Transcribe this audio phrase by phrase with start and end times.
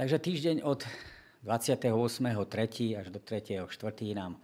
[0.00, 0.80] Takže týždeň od
[1.44, 2.96] 28.3.
[2.96, 3.68] až do 3.4.
[4.16, 4.40] nám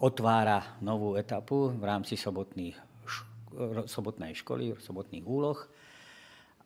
[0.00, 2.72] otvára novú etapu v rámci sobotných,
[3.84, 5.60] sobotnej školy, sobotných úloh.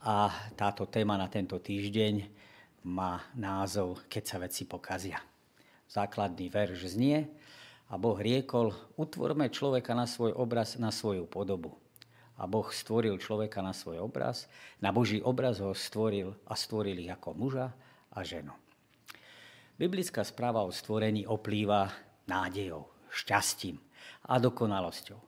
[0.06, 2.30] A táto téma na tento týždeň
[2.86, 5.18] má názov Keď sa veci pokazia.
[5.90, 7.26] Základný verš znie
[7.90, 8.70] a Boh riekol,
[9.02, 11.74] utvorme človeka na svoj obraz, na svoju podobu.
[12.38, 14.46] A Boh stvoril človeka na svoj obraz,
[14.78, 17.74] na Boží obraz ho stvoril a stvoril ich ako muža
[18.12, 18.52] a ženu.
[19.76, 21.90] Biblická správa o stvorení oplýva
[22.28, 23.80] nádejou, šťastím
[24.28, 25.18] a dokonalosťou.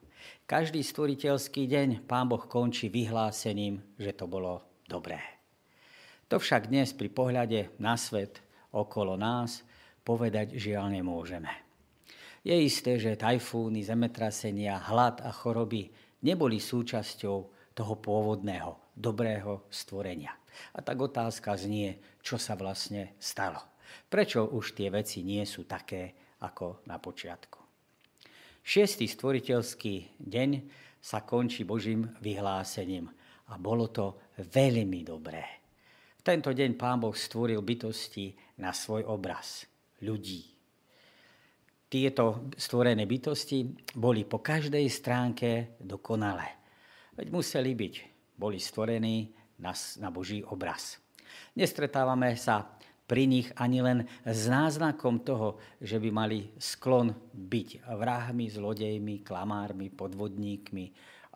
[0.44, 5.20] Každý stvoriteľský deň Pán Boh končí vyhlásením, že to bolo dobré.
[6.28, 8.40] To však dnes pri pohľade na svet
[8.72, 9.64] okolo nás
[10.04, 11.52] povedať žiaľ nemôžeme.
[12.44, 15.88] Je isté, že tajfúny, zemetrasenia, hlad a choroby
[16.20, 17.36] neboli súčasťou
[17.72, 20.43] toho pôvodného, dobrého stvorenia.
[20.74, 23.60] A tak otázka znie, čo sa vlastne stalo.
[24.08, 27.60] Prečo už tie veci nie sú také ako na počiatku.
[28.64, 30.50] Šiestý stvoriteľský deň
[31.04, 33.12] sa končí Božím vyhlásením
[33.52, 35.44] a bolo to veľmi dobré.
[36.16, 38.32] V tento deň Pán Boh stvoril bytosti
[38.64, 39.68] na svoj obraz,
[40.00, 40.48] ľudí.
[41.92, 43.68] Tieto stvorené bytosti
[44.00, 46.56] boli po každej stránke dokonalé.
[47.14, 47.94] Veď museli byť,
[48.40, 51.00] boli stvorení na, Boží obraz.
[51.56, 52.76] Nestretávame sa
[53.08, 59.92] pri nich ani len s náznakom toho, že by mali sklon byť vrahmi, zlodejmi, klamármi,
[59.92, 60.84] podvodníkmi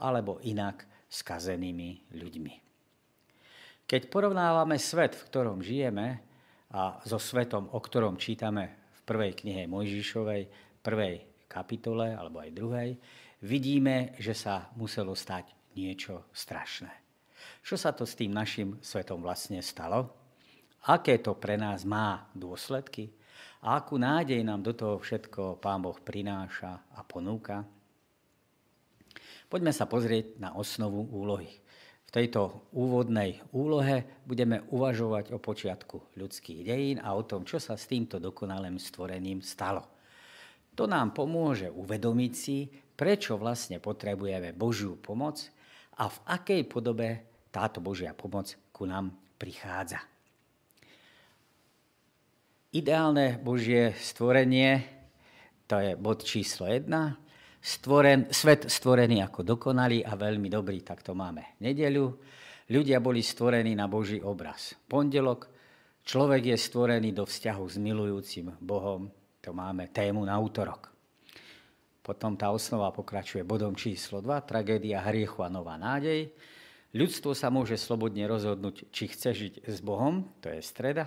[0.04, 2.54] alebo inak skazenými ľuďmi.
[3.88, 6.20] Keď porovnávame svet, v ktorom žijeme
[6.76, 10.42] a so svetom, o ktorom čítame v prvej knihe Mojžišovej,
[10.84, 12.90] prvej kapitole alebo aj druhej,
[13.40, 17.07] vidíme, že sa muselo stať niečo strašné.
[17.68, 20.08] Čo sa to s tým našim svetom vlastne stalo?
[20.88, 23.12] Aké to pre nás má dôsledky?
[23.60, 27.68] A akú nádej nám do toho všetko Pán Boh prináša a ponúka?
[29.52, 31.60] Poďme sa pozrieť na osnovu úlohy.
[32.08, 37.76] V tejto úvodnej úlohe budeme uvažovať o počiatku ľudských dejín a o tom, čo sa
[37.76, 39.84] s týmto dokonalým stvorením stalo.
[40.72, 42.64] To nám pomôže uvedomiť si,
[42.96, 45.52] prečo vlastne potrebujeme Božiu pomoc
[46.00, 50.02] a v akej podobe táto Božia pomoc ku nám prichádza.
[52.68, 54.84] Ideálne Božie stvorenie,
[55.64, 56.84] to je bod číslo 1,
[57.64, 62.12] stvoren, svet stvorený ako dokonalý a veľmi dobrý, tak to máme nedeľu.
[62.68, 64.76] Ľudia boli stvorení na Boží obraz.
[64.84, 65.48] Pondelok,
[66.04, 69.08] človek je stvorený do vzťahu s milujúcim Bohom,
[69.40, 70.92] to máme tému na útorok.
[72.04, 76.28] Potom tá osnova pokračuje bodom číslo 2, tragédia hriechu a nová nádej.
[76.96, 81.04] Ľudstvo sa môže slobodne rozhodnúť, či chce žiť s Bohom, to je streda.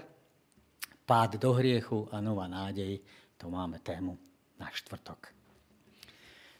[1.09, 3.01] Pád do hriechu a nová nádej,
[3.41, 4.13] to máme tému
[4.61, 5.33] na štvrtok.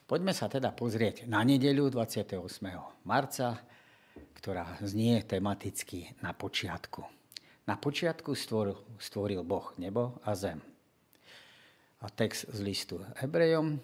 [0.09, 2.41] Poďme sa teda pozrieť na nedeľu 28.
[3.05, 3.61] marca,
[4.33, 7.05] ktorá znie tematicky na počiatku.
[7.69, 10.57] Na počiatku stvoril, stvoril Boh nebo a zem.
[12.01, 13.77] A text z listu Hebrejom.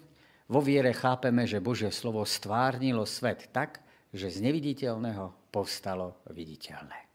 [0.50, 3.80] Vo viere chápeme, že Božie slovo stvárnilo svet tak,
[4.12, 7.08] že z neviditeľného povstalo viditeľné.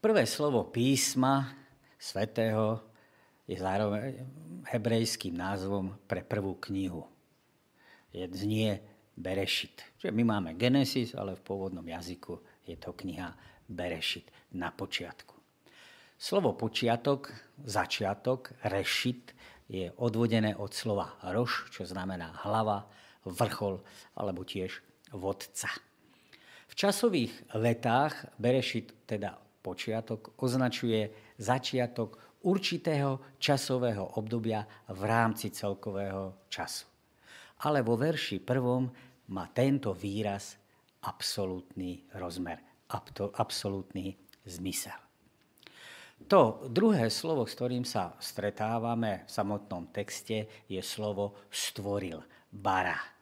[0.00, 1.50] Prvé slovo písma
[1.98, 2.80] svetého
[3.46, 4.22] je zároveň
[4.70, 7.04] hebrejským názvom pre prvú knihu.
[8.10, 8.80] Je znie
[9.16, 9.80] Berešit.
[9.96, 12.36] Čiže my máme Genesis, ale v pôvodnom jazyku
[12.68, 13.32] je to kniha
[13.64, 14.28] Berešit
[14.60, 15.32] na počiatku.
[16.16, 17.32] Slovo počiatok,
[17.64, 19.32] začiatok, rešit
[19.68, 22.88] je odvodené od slova roš, čo znamená hlava,
[23.26, 23.82] vrchol
[24.14, 25.70] alebo tiež vodca.
[26.66, 34.62] V časových letách Berešit, teda počiatok, označuje začiatok určitého časového obdobia
[34.92, 36.86] v rámci celkového času.
[37.66, 38.86] Ale vo verši prvom
[39.32, 40.54] má tento výraz
[41.02, 42.60] absolútny rozmer,
[43.40, 44.14] absolútny
[44.46, 44.94] zmysel.
[46.30, 53.15] To druhé slovo, s ktorým sa stretávame v samotnom texte, je slovo stvoril, bara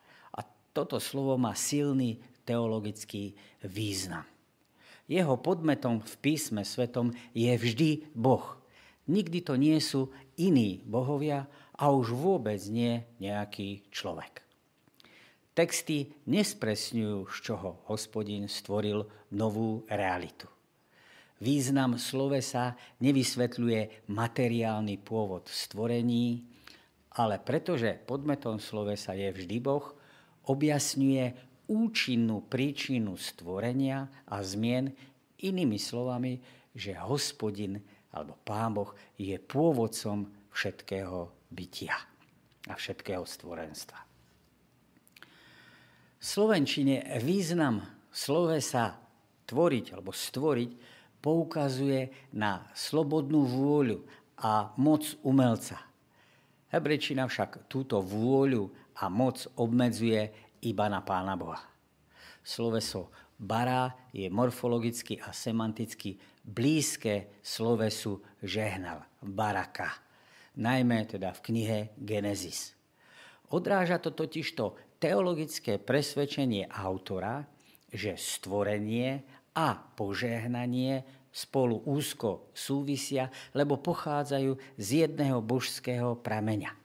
[0.75, 3.33] toto slovo má silný teologický
[3.63, 4.27] význam.
[5.07, 8.59] Jeho podmetom v písme svetom je vždy Boh.
[9.07, 14.43] Nikdy to nie sú iní bohovia a už vôbec nie nejaký človek.
[15.55, 20.51] Texty nespresňujú, z čoho hospodin stvoril novú realitu.
[21.39, 26.43] Význam slovesa nevysvetľuje materiálny pôvod stvorení,
[27.15, 29.95] ale pretože podmetom slovesa je vždy Boh,
[30.49, 31.25] objasňuje
[31.69, 34.93] účinnú príčinu stvorenia a zmien,
[35.41, 36.41] inými slovami,
[36.73, 37.81] že hospodin
[38.15, 41.97] alebo pán Boh je pôvodcom všetkého bytia
[42.71, 43.99] a všetkého stvorenstva.
[46.19, 48.97] V Slovenčine význam slovesa
[49.45, 50.71] tvoriť alebo stvoriť
[51.21, 54.01] poukazuje na slobodnú vôľu
[54.41, 55.81] a moc umelca.
[56.73, 60.31] Hebrečina však túto vôľu a moc obmedzuje
[60.63, 61.61] iba na Pána Boha.
[62.45, 63.11] Sloveso
[63.41, 69.91] bara je morfologicky a semanticky blízke slovesu žehnal, baraka,
[70.61, 72.77] najmä teda v knihe Genesis.
[73.51, 77.45] Odráža to totižto teologické presvedčenie autora,
[77.93, 79.25] že stvorenie
[79.55, 86.84] a požehnanie spolu úzko súvisia, lebo pochádzajú z jedného božského prameňa.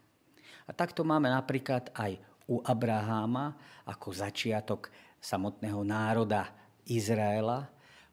[0.69, 3.57] A takto máme napríklad aj u Abraháma
[3.89, 6.54] ako začiatok samotného národa
[6.86, 7.66] Izraela.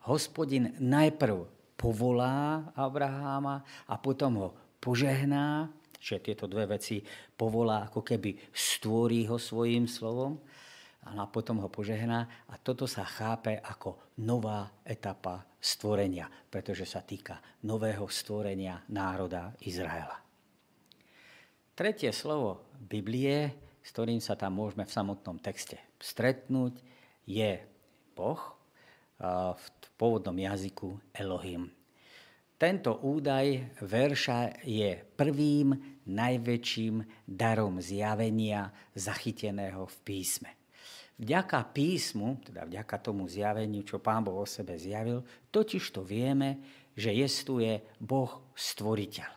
[0.08, 1.44] Hospodin najprv
[1.76, 4.48] povolá Abraháma a potom ho
[4.80, 5.68] požehná
[6.06, 7.02] že tieto dve veci
[7.34, 10.38] povolá, ako keby stvorí ho svojím slovom
[11.02, 12.46] a potom ho požehná.
[12.46, 20.25] A toto sa chápe ako nová etapa stvorenia, pretože sa týka nového stvorenia národa Izraela.
[21.76, 23.52] Tretie slovo Biblie,
[23.84, 26.80] s ktorým sa tam môžeme v samotnom texte stretnúť,
[27.28, 27.60] je
[28.16, 28.40] Boh,
[29.20, 29.64] v
[30.00, 31.68] pôvodnom jazyku Elohim.
[32.56, 40.56] Tento údaj verša je prvým najväčším darom zjavenia zachyteného v písme.
[41.20, 45.20] Vďaka písmu, teda vďaka tomu zjaveniu, čo Pán Boh o sebe zjavil,
[45.52, 46.56] totiž to vieme,
[46.96, 49.35] že jestuje Boh stvoriteľ.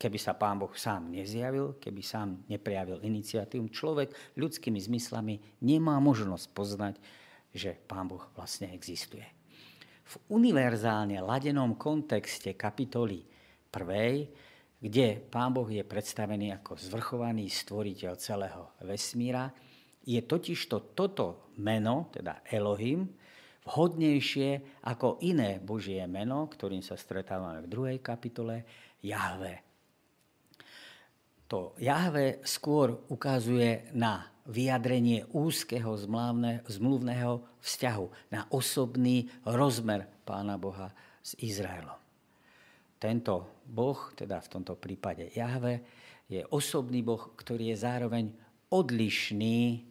[0.00, 6.46] Keby sa Pán Boh sám nezjavil, keby sám neprejavil iniciatívu, človek ľudskými zmyslami nemá možnosť
[6.56, 6.94] poznať,
[7.52, 9.28] že Pán Boh vlastne existuje
[10.10, 13.22] v univerzálne ladenom kontexte kapitoly
[13.70, 19.54] 1, kde Pán Boh je predstavený ako zvrchovaný stvoriteľ celého vesmíra,
[20.02, 23.06] je totižto toto meno, teda Elohim,
[23.62, 28.66] vhodnejšie ako iné Božie meno, ktorým sa stretávame v druhej kapitole,
[28.98, 29.69] Jahve.
[31.50, 35.98] To Jahve skôr ukazuje na vyjadrenie úzkeho
[36.70, 41.98] zmluvného vzťahu, na osobný rozmer Pána Boha s Izraelom.
[43.02, 45.82] Tento Boh, teda v tomto prípade Jahve,
[46.30, 48.30] je osobný Boh, ktorý je zároveň
[48.70, 49.82] odlišný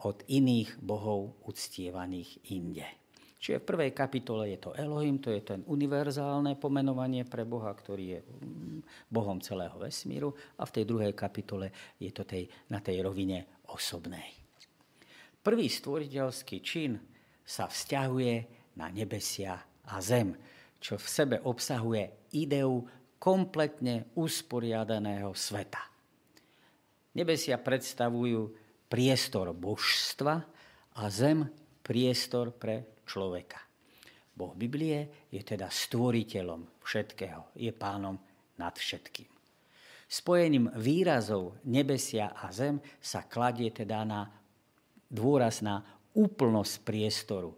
[0.00, 2.88] od iných bohov uctievaných inde.
[3.44, 8.16] Čiže v prvej kapitole je to Elohim, to je ten univerzálne pomenovanie pre Boha, ktorý
[8.16, 8.80] je mm,
[9.12, 11.68] Bohom celého vesmíru a v tej druhej kapitole
[12.00, 14.32] je to tej, na tej rovine osobnej.
[15.44, 16.96] Prvý stvoriteľský čin
[17.44, 18.34] sa vzťahuje
[18.80, 19.60] na nebesia
[19.92, 20.32] a zem,
[20.80, 22.80] čo v sebe obsahuje ideu
[23.20, 25.84] kompletne usporiadaného sveta.
[27.12, 28.56] Nebesia predstavujú
[28.88, 30.34] priestor božstva
[30.96, 31.44] a zem
[31.84, 33.60] priestor pre človeka.
[34.34, 38.18] Boh Biblie je teda stvoriteľom všetkého, je pánom
[38.58, 39.30] nad všetkým.
[40.04, 44.26] Spojením výrazov nebesia a zem sa kladie teda na
[45.08, 45.80] dôraz na
[46.14, 47.54] úplnosť priestoru,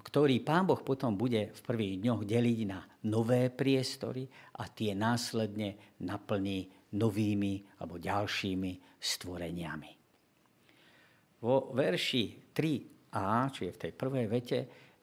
[0.00, 2.80] ktorý Pán Boh potom bude v prvých dňoch deliť na
[3.12, 4.24] nové priestory
[4.56, 9.90] a tie následne naplní novými alebo ďalšími stvoreniami.
[11.42, 14.58] Vo verši 3 a, čiže v tej prvej vete,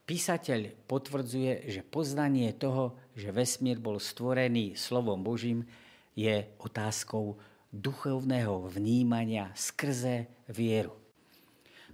[0.09, 5.69] písateľ potvrdzuje, že poznanie toho, že vesmír bol stvorený slovom Božím,
[6.17, 7.37] je otázkou
[7.69, 10.97] duchovného vnímania skrze vieru.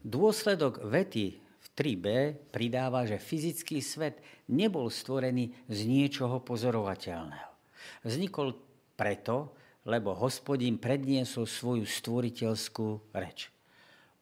[0.01, 2.05] Dôsledok vety v 3b
[2.55, 7.51] pridáva, že fyzický svet nebol stvorený z niečoho pozorovateľného.
[8.07, 8.55] Vznikol
[8.95, 9.51] preto,
[9.85, 13.51] lebo hospodin predniesol svoju stvoriteľskú reč.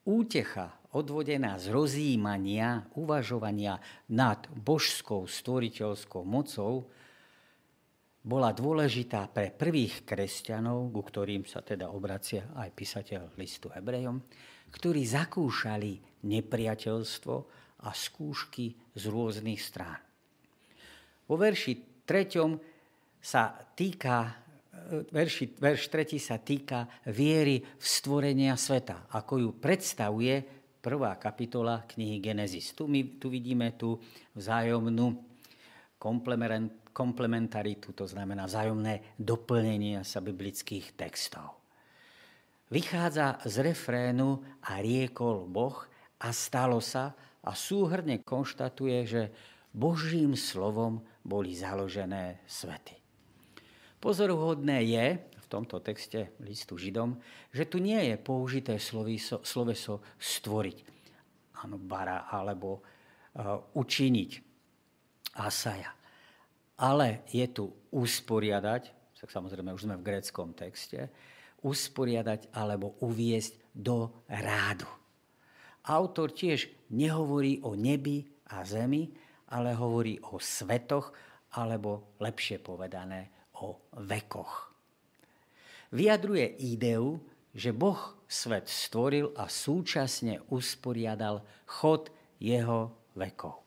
[0.04, 3.82] Útecha odvodená z rozjímania, uvažovania
[4.14, 6.88] nad božskou stvoriteľskou mocou,
[8.24, 14.24] bola dôležitá pre prvých kresťanov, ku ktorým sa teda obracia aj písateľ listu Hebrejom,
[14.72, 17.36] ktorí zakúšali nepriateľstvo
[17.84, 20.00] a skúšky z rôznych strán.
[21.28, 23.20] Vo verši 3.
[23.20, 24.40] sa týka
[25.12, 32.20] verši, verš 3 sa týka viery v stvorenia sveta, ako ju predstavuje prvá kapitola knihy
[32.20, 32.76] Genesis.
[32.76, 34.04] Tu, my, tu vidíme tú
[34.36, 35.16] vzájomnú
[36.92, 41.56] komplementaritu, to znamená vzájomné doplnenie sa biblických textov.
[42.68, 45.88] Vychádza z refrénu a riekol Boh
[46.20, 49.22] a stalo sa a súhrne konštatuje, že
[49.72, 53.00] Božím slovom boli založené svety.
[54.04, 55.06] Pozoruhodné je
[55.54, 57.22] tomto texte listu Židom,
[57.54, 60.78] že tu nie je použité sloviso, sloveso stvoriť,
[61.62, 64.32] áno, bara, alebo uh, učiniť
[65.38, 65.94] asaja.
[66.82, 68.84] Ale je tu usporiadať,
[69.22, 71.14] tak samozrejme už sme v gréckom texte,
[71.64, 74.90] usporiadať alebo uviesť do rádu.
[75.88, 79.14] Autor tiež nehovorí o nebi a zemi,
[79.54, 81.14] ale hovorí o svetoch,
[81.54, 83.30] alebo lepšie povedané
[83.62, 84.73] o vekoch.
[85.94, 87.22] Vyjadruje ideu,
[87.54, 92.10] že Boh svet stvoril a súčasne usporiadal chod
[92.42, 93.62] jeho vekov.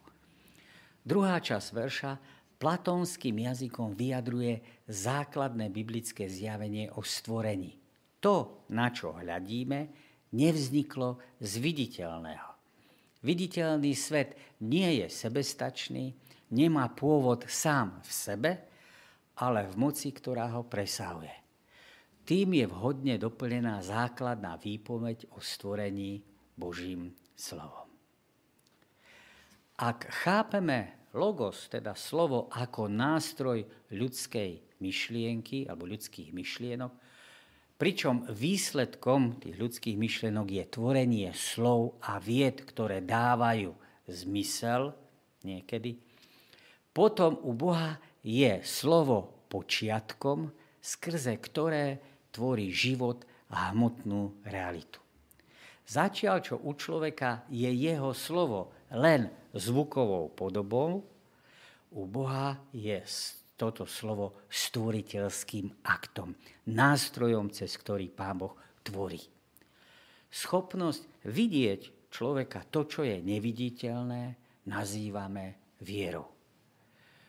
[1.07, 2.13] Druhá časť verša
[2.59, 4.59] platónským jazykom vyjadruje
[4.91, 7.79] základné biblické zjavenie o stvorení.
[8.19, 9.87] To, na čo hľadíme,
[10.35, 12.51] nevzniklo z viditeľného.
[13.23, 14.35] Viditeľný svet
[14.67, 16.11] nie je sebestačný,
[16.51, 18.51] nemá pôvod sám v sebe,
[19.39, 21.46] ale v moci, ktorá ho presahuje.
[22.27, 26.27] Tým je vhodne doplnená základná výpoveď o stvorení
[26.59, 27.87] Božím slovom.
[29.79, 33.63] Ak chápeme logos, teda slovo ako nástroj
[33.95, 36.93] ľudskej myšlienky alebo ľudských myšlienok,
[37.79, 43.71] pričom výsledkom tých ľudských myšlienok je tvorenie slov a vied, ktoré dávajú
[44.11, 44.97] zmysel
[45.47, 46.01] niekedy,
[46.91, 55.01] potom u Boha je slovo počiatkom, skrze ktoré tvorí život a hmotnú realitu.
[55.89, 61.01] Začiaľ, čo u človeka je jeho slovo len zvukovou podobou,
[61.97, 63.01] u Boha je
[63.57, 66.37] toto slovo stvoriteľským aktom,
[66.69, 68.53] nástrojom, cez ktorý Pán Boh
[68.85, 69.23] tvorí.
[70.29, 74.37] Schopnosť vidieť človeka to, čo je neviditeľné,
[74.69, 76.36] nazývame vierou.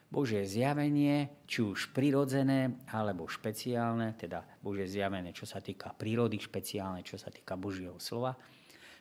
[0.07, 7.03] Božie zjavenie, či už prirodzené alebo špeciálne, teda Božie zjavenie, čo sa týka prírody, špeciálne,
[7.03, 8.31] čo sa týka Božieho slova,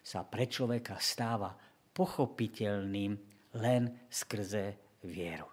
[0.02, 1.54] sa pre človeka stáva
[1.94, 3.12] pochopiteľným
[3.62, 5.46] len skrze vieru.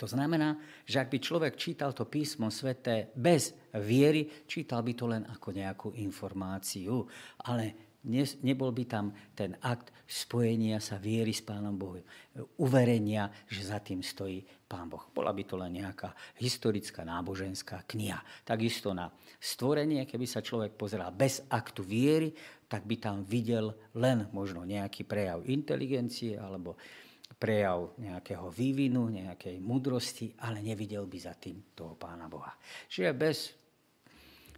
[0.00, 3.54] To znamená, že ak by človek čítal to písmo sveté bez
[3.86, 7.06] viery, čítal by to len ako nejakú informáciu,
[7.46, 12.02] ale ne, nebol by tam ten akt spojenia sa viery s Pánom Bohom,
[12.58, 15.08] uverenia, že za tým stojí Pán Boh.
[15.12, 18.20] Bola by to len nejaká historická náboženská kniha.
[18.42, 22.32] Takisto na stvorenie, keby sa človek pozeral bez aktu viery,
[22.66, 26.80] tak by tam videl len možno nejaký prejav inteligencie alebo
[27.36, 32.54] prejav nejakého vývinu, nejakej múdrosti, ale nevidel by za tým toho Pána Boha.
[32.88, 33.52] Čiže bez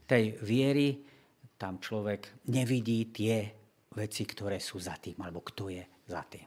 [0.04, 1.13] tej viery
[1.54, 3.50] tam človek nevidí tie
[3.94, 6.46] veci, ktoré sú za tým, alebo kto je za tým.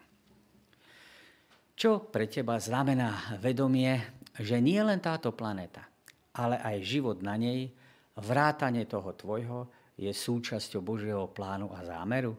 [1.78, 4.02] Čo pre teba znamená vedomie,
[4.38, 5.86] že nie len táto planéta,
[6.34, 7.70] ale aj život na nej,
[8.18, 12.38] vrátanie toho tvojho, je súčasťou Božieho plánu a zámeru?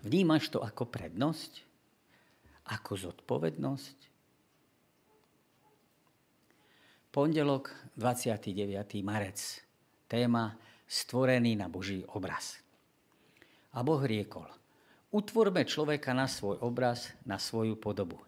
[0.00, 1.64] Vnímaš to ako prednosť?
[2.68, 3.96] Ako zodpovednosť?
[7.12, 8.52] Pondelok, 29.
[9.00, 9.40] marec.
[10.08, 10.56] Téma
[10.88, 12.56] stvorený na Boží obraz.
[13.76, 14.48] A Boh riekol,
[15.12, 18.18] utvorme človeka na svoj obraz, na svoju podobu.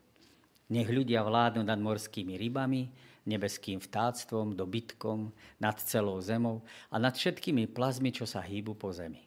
[0.71, 2.93] Nech ľudia vládnu nad morskými rybami,
[3.27, 6.63] nebeským vtáctvom, dobytkom, nad celou zemou
[6.93, 9.27] a nad všetkými plazmi, čo sa hýbu po zemi.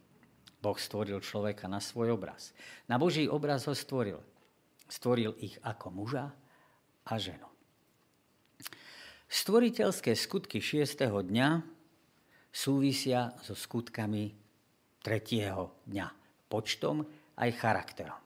[0.63, 2.56] Boh stvoril človeka na svoj obraz.
[2.88, 4.24] Na Boží obraz ho stvoril.
[4.88, 6.32] Stvoril ich ako muža
[7.04, 7.50] a ženu.
[9.28, 11.04] Stvoriteľské skutky 6.
[11.04, 11.73] dňa
[12.54, 14.30] súvisia so skutkami
[15.02, 16.08] tretieho dňa,
[16.46, 17.02] počtom
[17.42, 18.22] aj charakterom.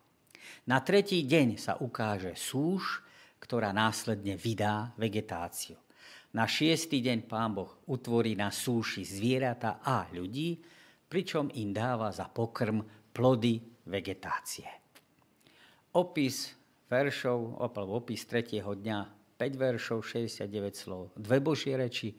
[0.68, 3.08] Na tretí deň sa ukáže súž,
[3.40, 5.80] ktorá následne vydá vegetáciu.
[6.36, 10.60] Na šiestý deň pán Boh utvorí na súši zvieratá a ľudí,
[11.08, 12.84] pričom im dáva za pokrm
[13.16, 14.68] plody vegetácie.
[15.96, 16.52] Opis
[16.92, 19.00] veršov, opis tretieho dňa,
[19.40, 22.12] 5 veršov, 69 slov, dve božie reči,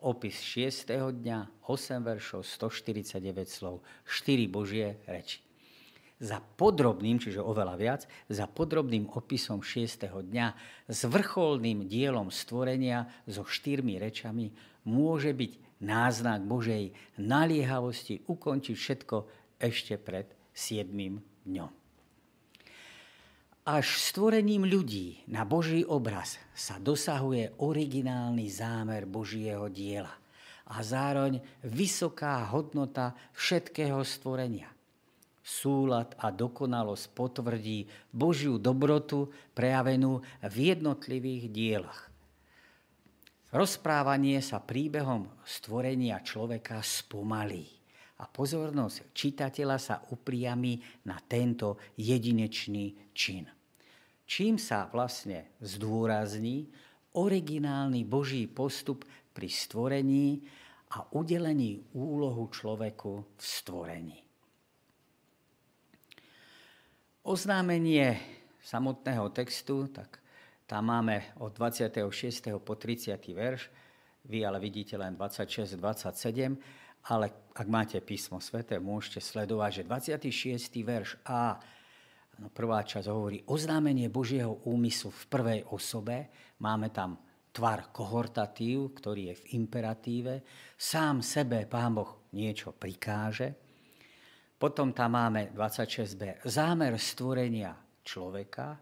[0.00, 0.92] opis 6.
[0.92, 5.40] dňa, 8 veršov, 149 slov, 4 Božie reči.
[6.16, 10.08] Za podrobným, čiže oveľa viac, za podrobným opisom 6.
[10.08, 10.46] dňa
[10.88, 14.52] s vrcholným dielom stvorenia so štyrmi rečami
[14.88, 19.16] môže byť náznak Božej naliehavosti ukončiť všetko
[19.60, 20.88] ešte pred 7.
[21.44, 21.85] dňom.
[23.66, 30.14] Až stvorením ľudí na Boží obraz sa dosahuje originálny zámer Božieho diela
[30.70, 34.70] a zároveň vysoká hodnota všetkého stvorenia.
[35.42, 42.06] súlad a dokonalosť potvrdí Božiu dobrotu prejavenú v jednotlivých dielach.
[43.50, 47.66] Rozprávanie sa príbehom stvorenia človeka spomalí
[48.22, 53.55] a pozornosť čitateľa sa upriami na tento jedinečný čin.
[54.26, 56.66] Čím sa vlastne zdôrazní
[57.14, 60.42] originálny Boží postup pri stvorení
[60.98, 64.18] a udelení úlohu človeku v stvorení.
[67.26, 68.18] Oznámenie
[68.62, 70.22] samotného textu, tak
[70.66, 72.58] tam máme od 26.
[72.62, 73.14] po 30.
[73.34, 73.70] verš,
[74.26, 76.58] vy ale vidíte len 26, 27,
[77.06, 80.82] ale ak máte písmo sveté, môžete sledovať, že 26.
[80.82, 81.58] verš A,
[82.52, 86.28] prvá časť hovorí oznámenie Božieho úmyslu v prvej osobe,
[86.60, 87.16] máme tam
[87.52, 90.44] tvar kohortatív, ktorý je v imperatíve,
[90.76, 93.56] sám sebe Pán Boh niečo prikáže,
[94.56, 96.44] potom tam máme 26b.
[96.48, 98.76] Zámer stvorenia človeka,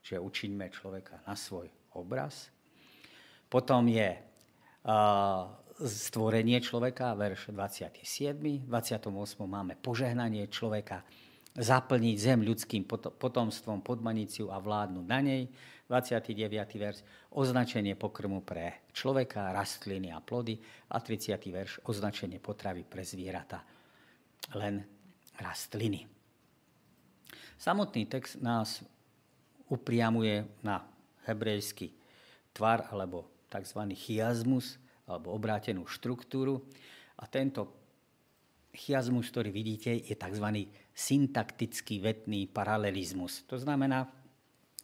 [0.00, 2.48] že učiňme človeka na svoj obraz.
[3.48, 4.08] Potom je
[5.76, 8.64] stvorenie človeka, verš 27.
[8.64, 9.12] V 28.
[9.44, 11.04] máme požehnanie človeka,
[11.56, 12.84] zaplniť zem ľudským
[13.16, 15.42] potomstvom, podmaniciu a vládnuť na nej.
[15.86, 16.50] 29.
[16.82, 16.98] verš,
[17.30, 20.58] označenie pokrmu pre človeka, rastliny a plody.
[20.90, 21.38] A 30.
[21.48, 23.62] verš, označenie potravy pre zvieratá
[24.58, 24.82] len
[25.38, 26.06] rastliny.
[27.56, 28.84] Samotný text nás
[29.70, 30.84] upriamuje na
[31.24, 31.90] hebrejský
[32.52, 33.80] tvar alebo tzv.
[33.96, 36.66] chiazmus alebo obrátenú štruktúru.
[37.16, 37.72] A tento
[38.74, 40.68] chiazmus, ktorý vidíte, je tzv.
[40.96, 43.44] Syntaktický vetný paralelizmus.
[43.52, 44.08] To znamená,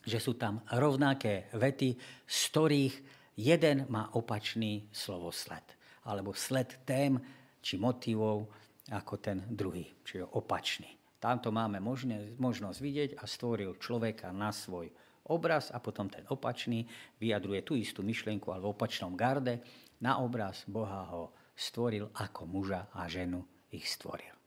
[0.04, 1.97] že sú tam rovnaké vety,
[2.28, 2.95] z ktorých
[3.40, 5.64] jeden má opačný slovosled
[6.04, 7.16] alebo sled tém
[7.62, 8.50] či motivov
[8.90, 10.90] ako ten druhý, čiže opačný.
[11.23, 14.90] Tamto máme možné, možnosť vidieť a stvoril človeka na svoj
[15.31, 16.83] obraz a potom ten opačný
[17.23, 19.62] vyjadruje tú istú myšlienku, ale v opačnom garde.
[20.03, 24.41] Na obraz Boha ho stvoril ako muža a ženu ich stvoril.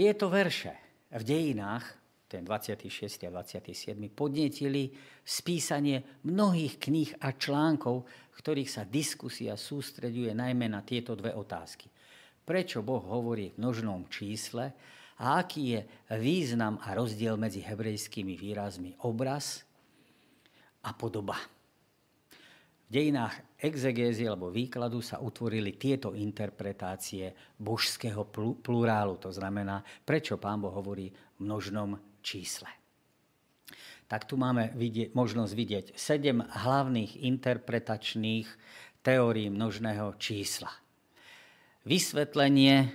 [0.00, 0.72] Tieto verše
[1.12, 1.84] v dejinách,
[2.24, 3.28] ten 26.
[3.28, 4.00] a 27.
[4.16, 4.88] podnetili
[5.20, 11.92] spísanie mnohých kníh a článkov, v ktorých sa diskusia sústreďuje najmä na tieto dve otázky
[12.50, 14.74] prečo Boh hovorí v množnom čísle
[15.22, 15.80] a aký je
[16.18, 19.62] význam a rozdiel medzi hebrejskými výrazmi obraz
[20.82, 21.38] a podoba.
[22.90, 28.26] Dejinách exegézie alebo výkladu sa utvorili tieto interpretácie božského
[28.58, 32.66] plurálu, to znamená, prečo pán Boh hovorí v množnom čísle.
[34.10, 38.48] Tak tu máme vidieť, možnosť vidieť sedem hlavných interpretačných
[39.06, 40.74] teórií množného čísla
[41.84, 42.92] vysvetlenie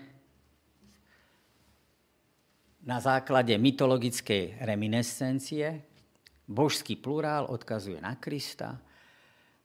[2.85, 5.81] na základe mytologickej reminiscencie.
[6.45, 8.77] Božský plurál odkazuje na Krista.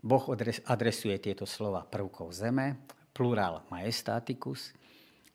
[0.00, 0.24] Boh
[0.64, 2.80] adresuje tieto slova prvkov zeme.
[3.12, 4.72] Plurál majestaticus.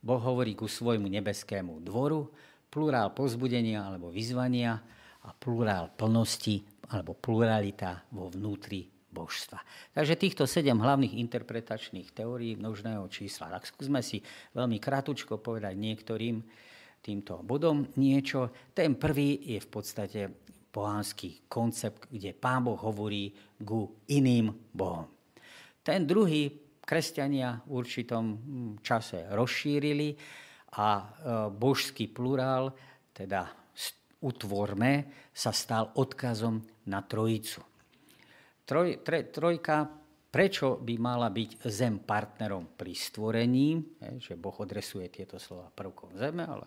[0.02, 2.30] Boh hovorí ku svojmu nebeskému dvoru.
[2.70, 4.82] Plurál pozbudenia alebo vyzvania
[5.26, 6.62] a plurál plnosti
[6.94, 9.64] alebo pluralita vo vnútri božstva.
[9.96, 13.54] Takže týchto sedem hlavných interpretačných teórií množného čísla.
[13.56, 14.20] Tak skúsme si
[14.52, 16.44] veľmi kratučko povedať niektorým
[17.00, 18.52] týmto bodom niečo.
[18.76, 20.20] Ten prvý je v podstate
[20.76, 23.32] pohánsky koncept, kde Pán Boh hovorí
[23.64, 25.08] ku iným Bohom.
[25.80, 26.52] Ten druhý
[26.84, 28.26] kresťania v určitom
[28.84, 30.12] čase rozšírili
[30.76, 31.04] a e,
[31.56, 32.76] božský plurál,
[33.16, 33.48] teda
[34.20, 36.60] utvorme, sa stal odkazom
[36.92, 37.64] na trojicu.
[38.66, 39.88] Troj, tre, trojka,
[40.28, 43.80] prečo by mala byť zem partnerom pri stvorení,
[44.20, 46.66] že Boh odresuje tieto slova prvkom zeme, ale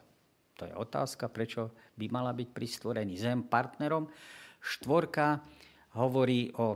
[0.58, 4.10] to je otázka, prečo by mala byť pri stvorení zem partnerom.
[4.58, 5.38] Štvorka
[5.94, 6.68] hovorí o, o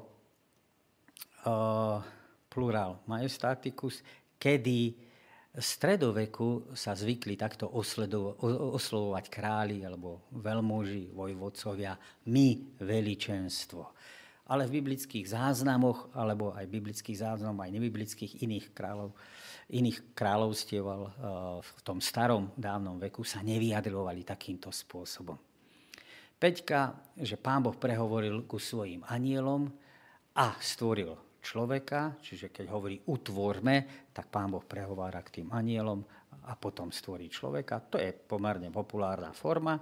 [2.46, 4.06] plurál majestaticus,
[4.38, 4.78] kedy
[5.52, 11.92] v stredoveku sa zvykli takto oslovovať králi alebo veľmoži, vojvodcovia,
[12.30, 13.82] my veličenstvo
[14.50, 19.14] ale v biblických záznamoch, alebo aj biblických záznamoch, aj nebiblických iných kráľov,
[19.70, 20.96] iných kráľovstiev eh,
[21.62, 25.38] v tom starom dávnom veku sa nevyjadrovali takýmto spôsobom.
[26.42, 29.70] Peťka, že pán Boh prehovoril ku svojim anielom
[30.34, 36.02] a stvoril človeka, čiže keď hovorí utvorme, tak pán Boh prehovára k tým anielom
[36.50, 37.86] a potom stvorí človeka.
[37.94, 39.78] To je pomerne populárna forma.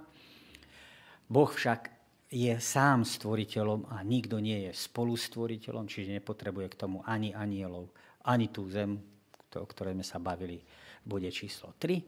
[1.25, 2.00] Boh však
[2.31, 7.91] je sám stvoriteľom a nikto nie je spolustvoriteľom, čiže nepotrebuje k tomu ani anielov,
[8.23, 8.95] ani tú zem,
[9.51, 10.63] o ktorej sme sa bavili
[11.03, 11.99] v bode číslo 3.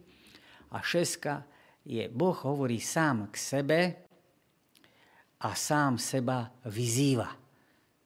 [0.72, 1.44] A šeska,
[1.84, 3.80] je, Boh hovorí sám k sebe
[5.44, 7.28] a sám seba vyzýva.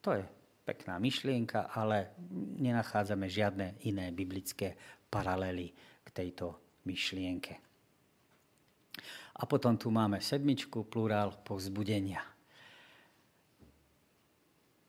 [0.02, 0.26] To je
[0.66, 2.18] pekná myšlienka, ale
[2.58, 4.74] nenachádzame žiadne iné biblické
[5.14, 5.70] paralely
[6.02, 7.67] k tejto myšlienke.
[9.38, 12.26] A potom tu máme sedmičku, plurál povzbudenia.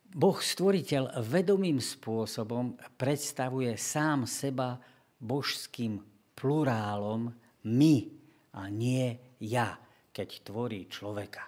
[0.09, 4.81] Boh stvoriteľ vedomým spôsobom predstavuje sám seba
[5.21, 6.01] božským
[6.33, 7.29] plurálom
[7.69, 7.97] my
[8.57, 9.13] a nie
[9.45, 9.77] ja,
[10.17, 11.45] keď tvorí človeka.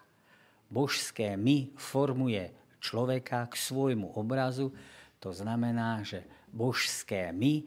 [0.69, 2.53] Božské my formuje
[2.85, 4.71] človeka k svojmu obrazu,
[5.19, 7.65] to znamená, že božské my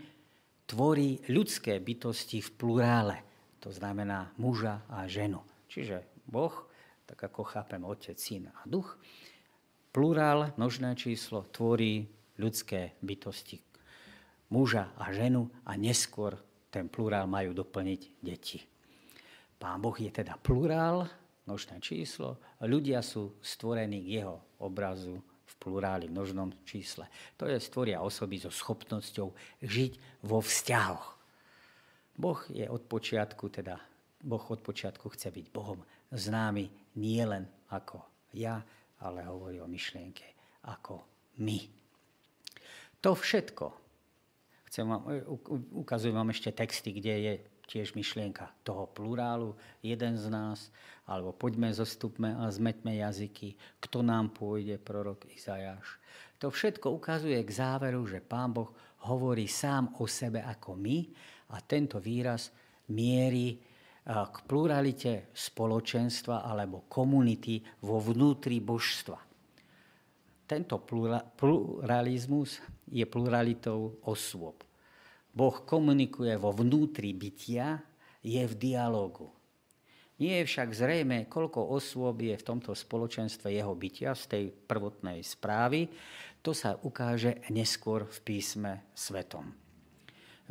[0.70, 3.18] tvorí ľudské bytosti v plurále,
[3.64, 5.40] to znamená muža a ženu.
[5.72, 6.52] Čiže Boh,
[7.08, 9.00] tak ako chápem Otec, Syn a Duch,
[9.96, 12.04] plurál, množné číslo, tvorí
[12.36, 13.64] ľudské bytosti
[14.54, 16.38] muža a ženu a neskôr
[16.70, 18.62] ten plurál majú doplniť deti.
[19.58, 21.10] Pán Boh je teda plurál,
[21.50, 27.10] množné číslo, ľudia sú stvorení k jeho obrazu v pluráli, množnom čísle.
[27.42, 31.23] To je stvoria osoby so schopnosťou žiť vo vzťahoch.
[32.14, 33.82] Boh je od počiatku, teda
[34.24, 35.82] Boh od počiatku chce byť Bohom
[36.14, 36.70] známy
[37.02, 38.00] nie len ako
[38.38, 38.62] ja,
[39.02, 40.26] ale hovorí o myšlienke
[40.70, 41.04] ako
[41.42, 41.60] my.
[43.04, 43.66] To všetko.
[44.72, 45.22] Chcem vám, e,
[45.76, 47.34] ukazujem vám ešte texty, kde je
[47.68, 50.72] tiež myšlienka toho plurálu, jeden z nás,
[51.04, 56.00] alebo poďme, zostupme a zmetme jazyky, kto nám pôjde, prorok Izajáš.
[56.40, 58.72] To všetko ukazuje k záveru, že Pán Boh
[59.08, 61.08] hovorí sám o sebe ako my
[61.54, 62.50] a tento výraz
[62.90, 63.62] mierí
[64.04, 69.16] k pluralite spoločenstva alebo komunity vo vnútri božstva.
[70.44, 70.76] Tento
[71.40, 72.60] pluralizmus
[72.92, 74.60] je pluralitou osôb.
[75.32, 77.80] Boh komunikuje vo vnútri bytia,
[78.24, 79.32] je v dialogu.
[80.22, 85.20] Nie je však zrejme, koľko osôb je v tomto spoločenstve jeho bytia z tej prvotnej
[85.26, 85.90] správy.
[86.46, 89.63] To sa ukáže neskôr v písme svetom.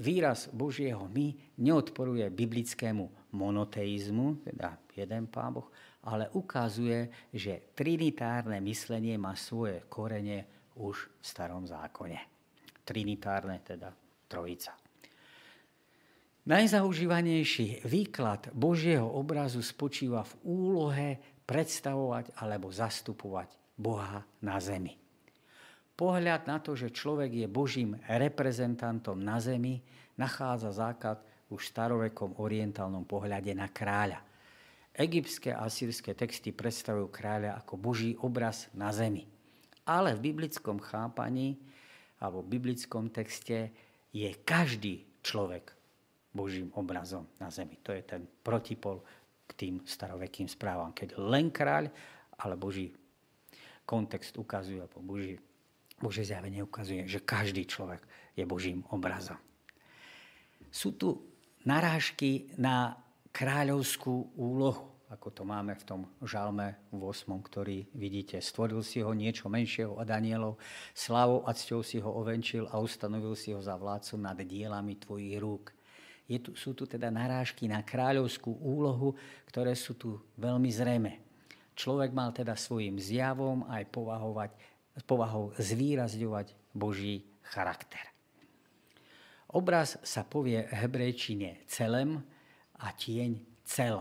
[0.00, 5.68] Výraz Božieho my neodporuje biblickému monoteizmu, teda jeden Pán Boh,
[6.08, 12.16] ale ukazuje, že trinitárne myslenie má svoje korene už v starom zákone.
[12.88, 13.92] Trinitárne, teda
[14.26, 14.72] trojica.
[16.42, 21.08] Najzaužívanejší výklad Božieho obrazu spočíva v úlohe
[21.46, 25.01] predstavovať alebo zastupovať Boha na zemi
[25.96, 29.80] pohľad na to, že človek je Božím reprezentantom na zemi,
[30.16, 31.18] nachádza základ
[31.52, 34.24] v starovekom orientálnom pohľade na kráľa.
[34.92, 39.24] Egyptské a asýrske texty predstavujú kráľa ako Boží obraz na zemi.
[39.88, 41.56] Ale v biblickom chápaní
[42.20, 43.72] alebo v biblickom texte
[44.12, 45.72] je každý človek
[46.32, 47.80] Božím obrazom na zemi.
[47.84, 49.04] To je ten protipol
[49.48, 50.92] k tým starovekým správam.
[50.96, 51.92] Keď len kráľ,
[52.40, 52.92] ale Boží
[53.84, 55.36] kontext ukazuje, alebo Boží
[56.02, 58.02] Bože zjavenie ukazuje, že každý človek
[58.34, 59.38] je Božím obrazom.
[60.66, 61.22] Sú tu
[61.62, 62.98] narážky na
[63.30, 68.40] kráľovskú úlohu, ako to máme v tom žalme 8, ktorý vidíte.
[68.40, 70.56] Stvoril si ho niečo menšieho a Danielov,
[70.96, 75.36] slávou a cťou si ho ovenčil a ustanovil si ho za vládcu nad dielami tvojich
[75.36, 75.76] rúk.
[76.24, 79.12] Je tu, sú tu teda narážky na kráľovskú úlohu,
[79.52, 81.12] ktoré sú tu veľmi zrejme.
[81.76, 84.50] Človek mal teda svojim zjavom aj povahovať
[84.96, 88.12] s povahou zvýrazňovať Boží charakter.
[89.52, 92.20] Obraz sa povie v hebrejčine celem
[92.80, 93.36] a tieň
[93.68, 94.00] cel.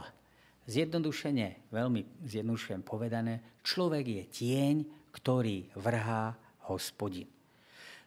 [0.67, 4.75] Zjednodušene, veľmi zjednodušene povedané, človek je tieň,
[5.11, 6.39] ktorý vrhá
[6.71, 7.27] hospodin.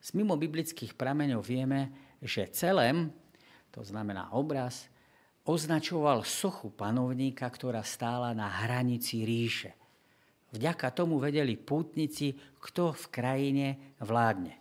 [0.01, 1.92] Z mimo biblických prameňov vieme,
[2.25, 3.12] že celem,
[3.68, 4.88] to znamená obraz,
[5.44, 9.77] označoval sochu panovníka, ktorá stála na hranici ríše–
[10.55, 12.31] Vďaka tomu vedeli pútnici,
[12.62, 13.67] kto v krajine
[13.99, 14.55] vládne.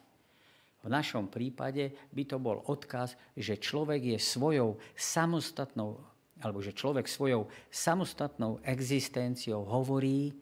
[0.83, 6.01] V našom prípade by to bol odkaz, že človek je svojou samostatnou,
[6.41, 10.33] alebo že človek svojou samostatnou existenciou hovorí,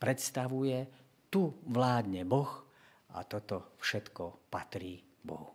[0.00, 0.88] predstavuje,
[1.28, 2.64] tu vládne Boh
[3.12, 5.52] a toto všetko patrí Bohu.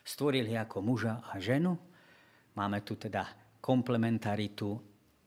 [0.00, 1.76] Stvorili ako muža a ženu,
[2.56, 3.26] máme tu teda
[3.60, 4.78] komplementaritu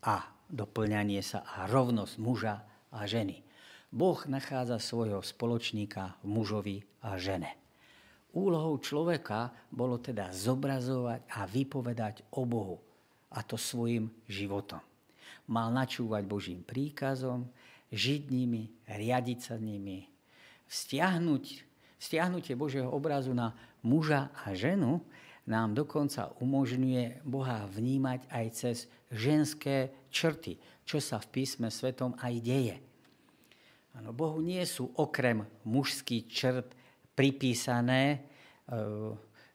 [0.01, 3.45] a doplňanie sa a rovnosť muža a ženy.
[3.89, 7.57] Boh nachádza svojho spoločníka v mužovi a žene.
[8.29, 12.77] Úlohou človeka bolo teda zobrazovať a vypovedať o Bohu,
[13.33, 14.81] a to svojim životom.
[15.49, 17.49] Mal načúvať Božím príkazom,
[17.89, 20.05] žiť nimi, riadiť sa nimi,
[20.69, 21.43] vzťahnuť,
[21.97, 25.01] vzťahnutie Božieho obrazu na muža a ženu
[25.49, 28.77] nám dokonca umožňuje Boha vnímať aj cez
[29.09, 32.75] ženské črty, čo sa v písme svetom aj deje.
[33.97, 36.67] Ano, Bohu nie sú okrem mužských črt
[37.17, 38.17] pripísané, e,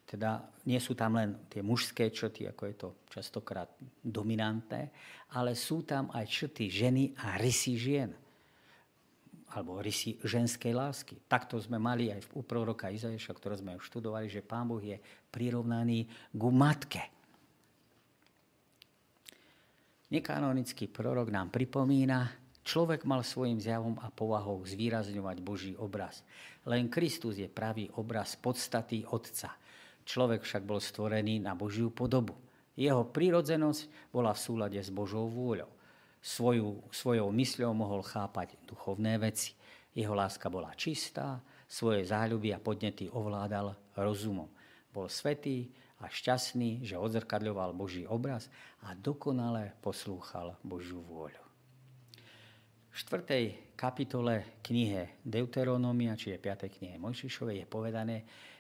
[0.05, 3.71] teda nie sú tam len tie mužské črty, ako je to častokrát
[4.03, 4.91] dominantné,
[5.35, 8.11] ale sú tam aj črty ženy a rysy žien
[9.55, 11.15] alebo rysy ženskej lásky.
[11.31, 14.99] Takto sme mali aj u proroka Izajaša, ktoré sme už študovali, že Pán Boh je
[15.31, 17.15] prirovnaný ku matke.
[20.15, 22.31] Nekanonický prorok nám pripomína,
[22.63, 26.23] človek mal svojim zjavom a povahou zvýrazňovať Boží obraz.
[26.71, 29.59] Len Kristus je pravý obraz podstaty Otca.
[30.07, 32.39] Človek však bol stvorený na Božiu podobu.
[32.79, 35.75] Jeho prírodzenosť bola v súlade s Božou vôľou
[36.23, 39.59] svoju, svojou mysľou mohol chápať duchovné veci.
[39.99, 44.47] Jeho láska bola čistá, svoje záľuby a podnety ovládal rozumom.
[44.95, 48.53] Bol svetý a šťastný, že odzrkadľoval Boží obraz
[48.85, 51.41] a dokonale poslúchal Božiu vôľu.
[52.93, 53.75] V 4.
[53.75, 56.69] kapitole knihe Deuteronomia, čiže 5.
[56.79, 58.17] knihe Mojžišovej, je povedané,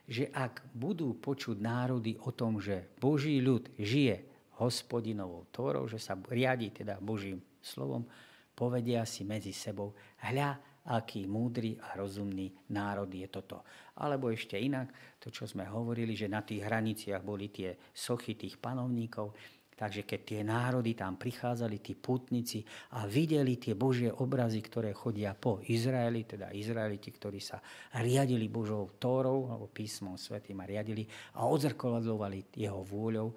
[0.09, 4.25] že ak budú počuť národy o tom, že Boží ľud žije
[4.59, 8.09] hospodinovou tvorou, že sa riadi teda Božím slovom,
[8.57, 13.65] povedia si medzi sebou, hľa, aký múdry a rozumný národ je toto.
[13.97, 18.61] Alebo ešte inak, to, čo sme hovorili, že na tých hraniciach boli tie sochy tých
[18.61, 19.33] panovníkov,
[19.75, 22.61] takže keď tie národy tam prichádzali, tí putníci
[23.01, 27.65] a videli tie Božie obrazy, ktoré chodia po Izraeli, teda Izraeliti, ktorí sa
[27.97, 31.09] riadili Božou Tórou alebo písmom svetým a riadili
[31.41, 33.33] a odzrkoladlovali jeho vôľou,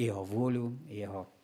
[0.00, 1.40] jeho vôľu, jeho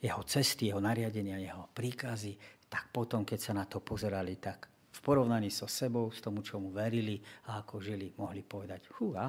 [0.00, 2.32] jeho cesty, jeho nariadenia, jeho príkazy,
[2.70, 6.70] tak potom, keď sa na to pozerali, tak v porovnaní so sebou, s tomu, čomu
[6.70, 7.18] verili
[7.50, 9.26] a ako žili, mohli povedať, húha,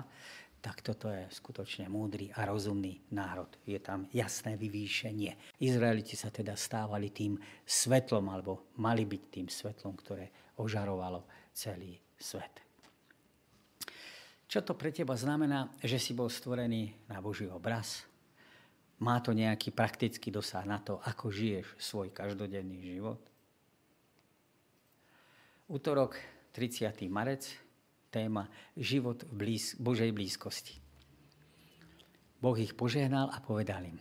[0.61, 3.49] tak toto je skutočne múdry a rozumný národ.
[3.65, 5.57] Je tam jasné vyvýšenie.
[5.57, 7.33] Izraeliti sa teda stávali tým
[7.65, 12.61] svetlom, alebo mali byť tým svetlom, ktoré ožarovalo celý svet.
[14.45, 18.05] Čo to pre teba znamená, že si bol stvorený na Boží obraz?
[19.01, 23.17] Má to nejaký praktický dosah na to, ako žiješ svoj každodenný život?
[25.65, 26.21] Útorok,
[26.53, 27.09] 30.
[27.09, 27.49] marec,
[28.13, 28.45] téma
[28.77, 30.77] Život v blíz, Božej blízkosti.
[32.37, 33.97] Boh ich požehnal a povedal im,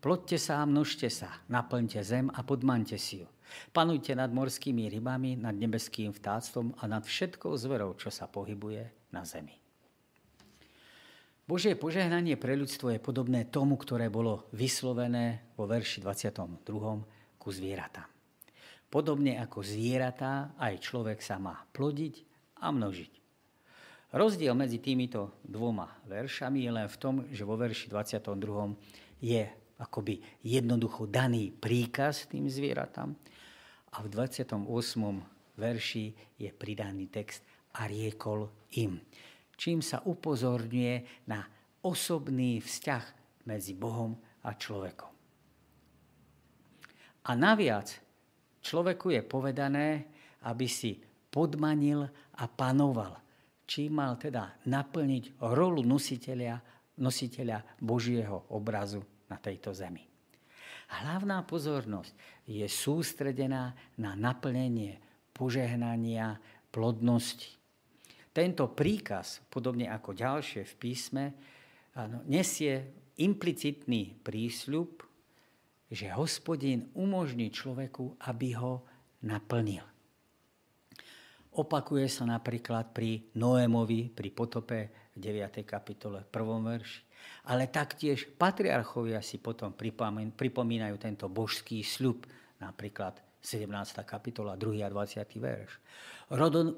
[0.00, 3.28] Plodte sa a množte sa, naplňte zem a podmante si ju.
[3.76, 9.28] Panujte nad morskými rybami, nad nebeským vtáctvom a nad všetkou zverou, čo sa pohybuje na
[9.28, 9.59] zemi.
[11.50, 16.62] Božie požehnanie pre ľudstvo je podobné tomu, ktoré bolo vyslovené vo verši 22.
[17.42, 18.06] ku zvieratám.
[18.86, 22.22] Podobne ako zvieratá, aj človek sa má plodiť
[22.62, 23.12] a množiť.
[24.14, 29.18] Rozdiel medzi týmito dvoma veršami je len v tom, že vo verši 22.
[29.18, 29.42] je
[29.82, 33.10] akoby jednoducho daný príkaz tým zvieratám
[33.90, 34.54] a v 28.
[35.58, 37.42] verši je pridaný text
[37.74, 38.46] a riekol
[38.78, 39.02] im
[39.60, 41.44] čím sa upozorňuje na
[41.84, 43.04] osobný vzťah
[43.44, 45.12] medzi Bohom a človekom.
[47.28, 47.92] A naviac,
[48.64, 49.88] človeku je povedané,
[50.48, 50.96] aby si
[51.28, 52.08] podmanil
[52.40, 53.20] a panoval,
[53.68, 56.56] čím mal teda naplniť rolu nositeľa,
[56.96, 60.08] nositeľa Božieho obrazu na tejto zemi.
[60.90, 64.98] Hlavná pozornosť je sústredená na naplnenie
[65.36, 66.40] požehnania
[66.72, 67.59] plodnosti.
[68.30, 71.24] Tento príkaz, podobne ako ďalšie v písme,
[71.98, 75.02] áno, nesie implicitný prísľub,
[75.90, 78.86] že hospodin umožní človeku, aby ho
[79.26, 79.82] naplnil.
[81.50, 85.66] Opakuje sa napríklad pri Noémovi, pri potope v 9.
[85.66, 86.30] kapitole, 1.
[86.62, 87.02] verši.
[87.50, 89.74] Ale taktiež patriarchovia si potom
[90.32, 92.24] pripomínajú tento božský sľub,
[92.62, 94.04] napríklad 17.
[94.04, 94.84] kapitola, 2.
[94.84, 95.40] a 20.
[95.40, 95.80] verš.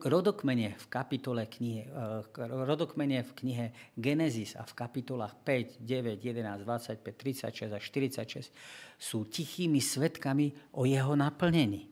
[0.07, 3.67] Rodokmene v kapitole knihe, eh, rodokmene v knihe
[3.99, 8.55] Genesis a v kapitolách 5, 9, 11, 25, 36 a 46
[8.97, 11.91] sú tichými svetkami o jeho naplnení.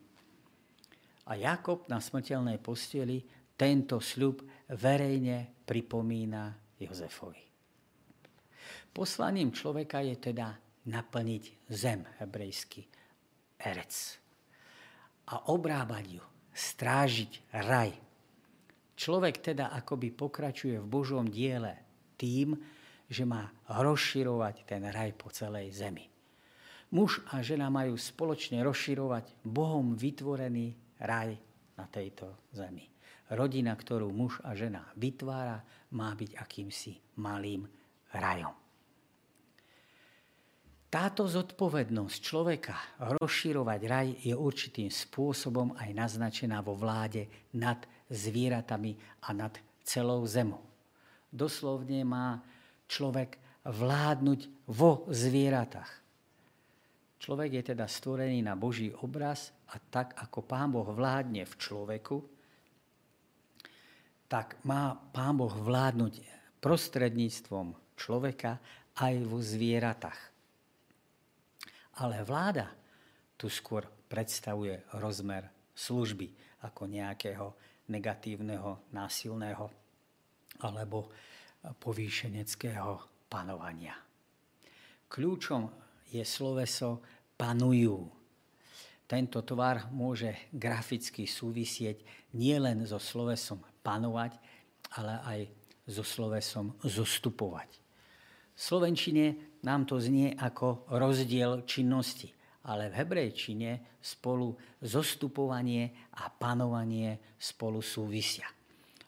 [1.27, 3.23] A Jakob na smrteľnej posteli
[3.59, 7.43] tento sľub verejne pripomína Jozefovi.
[8.91, 10.49] Poslaním človeka je teda
[10.91, 12.89] naplniť zem, hebrejsky,
[13.61, 14.21] erec
[15.31, 17.95] a obrábať ju, strážiť raj.
[18.99, 21.79] Človek teda akoby pokračuje v Božom diele
[22.21, 22.59] tým,
[23.09, 26.07] že má rozširovať ten raj po celej zemi.
[26.91, 31.39] Muž a žena majú spoločne rozširovať Bohom vytvorený raj
[31.79, 32.91] na tejto zemi.
[33.31, 35.63] Rodina, ktorú muž a žena vytvára,
[35.95, 37.65] má byť akýmsi malým
[38.11, 38.60] rajom.
[40.91, 47.79] Táto zodpovednosť človeka rozširovať raj je určitým spôsobom aj naznačená vo vláde nad
[48.11, 49.55] zvieratami a nad
[49.87, 50.59] celou zemou.
[51.31, 52.43] Doslovne má
[52.91, 56.03] človek vládnuť vo zvieratách.
[57.23, 62.19] Človek je teda stvorený na Boží obraz a tak ako Pán Boh vládne v človeku,
[64.27, 66.19] tak má Pán Boh vládnuť
[66.59, 68.59] prostredníctvom človeka
[68.99, 70.19] aj vo zvieratách.
[72.01, 72.73] Ale vláda
[73.37, 76.33] tu skôr predstavuje rozmer služby
[76.65, 77.47] ako nejakého
[77.89, 79.69] negatívneho, násilného
[80.61, 81.09] alebo
[81.61, 83.97] povýšeneckého panovania.
[85.11, 85.67] Kľúčom
[86.11, 87.03] je sloveso
[87.35, 88.07] panujú.
[89.11, 92.05] Tento tvar môže graficky súvisieť
[92.39, 94.39] nielen so slovesom panovať,
[94.95, 95.41] ale aj
[95.91, 97.80] so slovesom zostupovať.
[98.61, 102.29] V Slovenčine nám to znie ako rozdiel činnosti.
[102.69, 104.53] Ale v hebrejčine spolu
[104.85, 108.45] zostupovanie a panovanie spolu súvisia.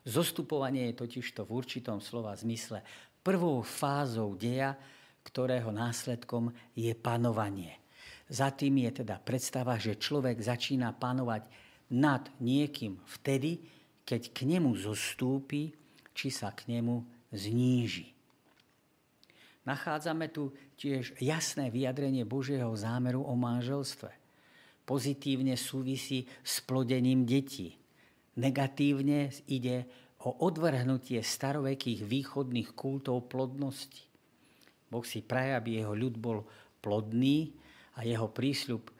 [0.08, 2.80] Zostupovanie je totižto v určitom slova zmysle
[3.20, 4.72] prvou fázou deja,
[5.20, 7.76] ktorého následkom je panovanie.
[8.32, 11.44] Za tým je teda predstava, že človek začína panovať
[11.92, 13.60] nad niekým vtedy,
[14.00, 15.76] keď k nemu zostúpi,
[16.16, 17.04] či sa k nemu
[17.36, 18.21] zníži.
[19.62, 24.10] Nachádzame tu tiež jasné vyjadrenie Božieho zámeru o manželstve.
[24.82, 27.78] Pozitívne súvisí s plodením detí.
[28.34, 29.86] Negatívne ide
[30.26, 34.02] o odvrhnutie starovekých východných kultov plodnosti.
[34.90, 36.42] Boh si praje, aby jeho ľud bol
[36.82, 37.54] plodný
[37.96, 38.90] a jeho prísľub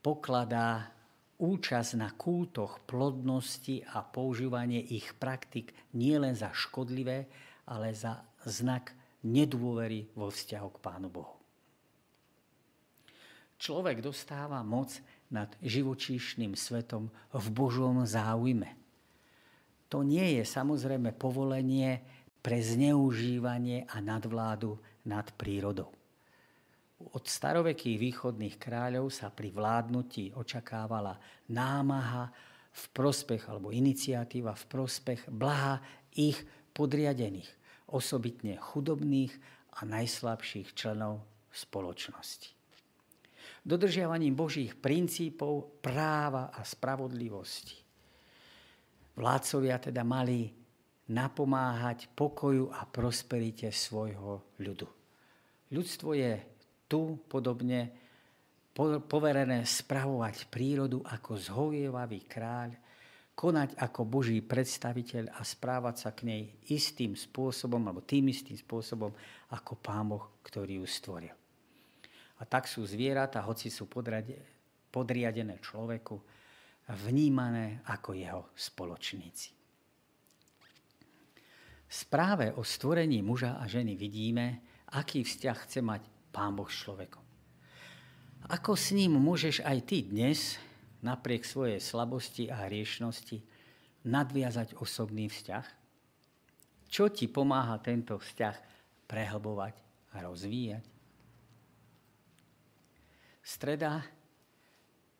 [0.00, 0.96] pokladá
[1.36, 7.28] účasť na kultoch plodnosti a používanie ich praktik nielen za škodlivé,
[7.68, 8.96] ale za znak
[9.26, 11.34] nedôvery vo vzťahu k Pánu Bohu.
[13.56, 14.92] Človek dostáva moc
[15.32, 18.76] nad živočíšnym svetom v Božom záujme.
[19.90, 22.04] To nie je samozrejme povolenie
[22.44, 25.90] pre zneužívanie a nadvládu nad prírodou.
[26.96, 31.18] Od starovekých východných kráľov sa pri vládnutí očakávala
[31.50, 32.32] námaha
[32.72, 35.80] v prospech alebo iniciatíva v prospech blaha
[36.12, 36.40] ich
[36.72, 39.32] podriadených osobitne chudobných
[39.76, 41.22] a najslabších členov
[41.52, 42.56] spoločnosti.
[43.66, 47.82] Dodržiavaním Božích princípov práva a spravodlivosti.
[49.18, 50.46] Vládcovia teda mali
[51.10, 54.86] napomáhať pokoju a prosperite svojho ľudu.
[55.70, 56.32] Ľudstvo je
[56.86, 57.90] tu podobne
[59.10, 62.70] poverené spravovať prírodu ako zhovievavý kráľ,
[63.36, 69.12] konať ako Boží predstaviteľ a správať sa k nej istým spôsobom, alebo tým istým spôsobom,
[69.52, 71.36] ako Pán Boh, ktorý ju stvoril.
[72.40, 73.84] A tak sú zvieratá, hoci sú
[74.88, 76.16] podriadené človeku,
[77.04, 79.52] vnímané ako jeho spoločníci.
[81.86, 84.64] V správe o stvorení muža a ženy vidíme,
[84.96, 87.22] aký vzťah chce mať Pán Boh s človekom.
[88.46, 90.56] Ako s ním môžeš aj ty dnes
[91.02, 93.42] napriek svojej slabosti a hriešnosti
[94.06, 95.66] nadviazať osobný vzťah?
[96.86, 98.56] Čo ti pomáha tento vzťah
[99.10, 99.74] prehlbovať
[100.14, 100.84] a rozvíjať?
[103.46, 104.02] Streda,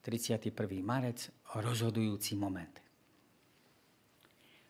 [0.03, 0.51] 31.
[0.83, 2.83] marec, rozhodujúci moment.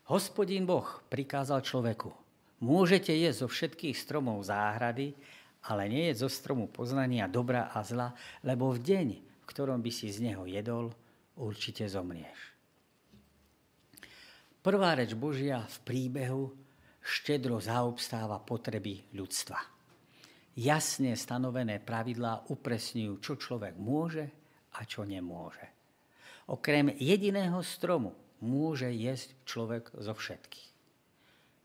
[0.09, 2.14] Hospodín Boh prikázal človeku,
[2.62, 5.19] môžete jesť zo všetkých stromov záhrady,
[5.66, 8.14] ale nie je zo stromu poznania dobra a zla,
[8.47, 9.09] lebo v deň,
[9.46, 10.90] v ktorom by si z neho jedol,
[11.38, 12.50] určite zomrieš.
[14.59, 16.50] Prvá reč Božia v príbehu
[16.98, 19.62] štedro zaobstáva potreby ľudstva.
[20.59, 24.26] Jasne stanovené pravidlá upresňujú, čo človek môže
[24.74, 25.62] a čo nemôže.
[26.50, 30.74] Okrem jediného stromu môže jesť človek zo všetkých.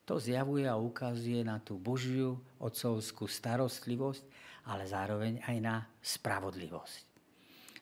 [0.05, 4.21] To zjavuje a ukazuje na tú Božiu otcovskú starostlivosť,
[4.69, 5.75] ale zároveň aj na
[6.05, 7.10] spravodlivosť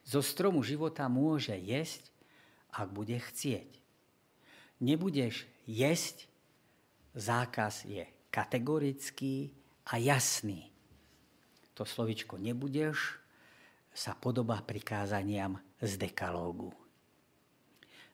[0.09, 2.09] zo stromu života môže jesť,
[2.73, 3.77] ak bude chcieť.
[4.81, 6.25] Nebudeš jesť,
[7.13, 9.53] zákaz je kategorický
[9.85, 10.73] a jasný.
[11.77, 13.21] To slovičko nebudeš
[13.93, 16.73] sa podobá prikázaniam z dekalógu.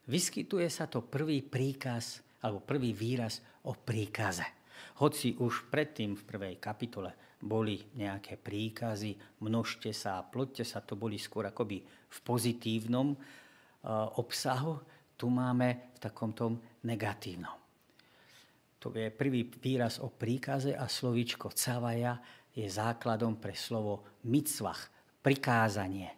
[0.06, 4.46] Vyskytuje sa to prvý príkaz alebo prvý výraz o príkaze.
[5.02, 10.96] Hoci už predtým v prvej kapitole boli nejaké príkazy, množte sa a plodte sa, to
[10.96, 13.18] boli skôr akoby v pozitívnom uh,
[14.18, 14.80] obsahu,
[15.16, 17.56] tu máme v takom tom negatívnom.
[18.80, 22.22] To je prvý výraz o príkaze a slovíčko cavaja
[22.54, 24.94] je základom pre slovo mitzvach,
[25.26, 26.14] prikázanie.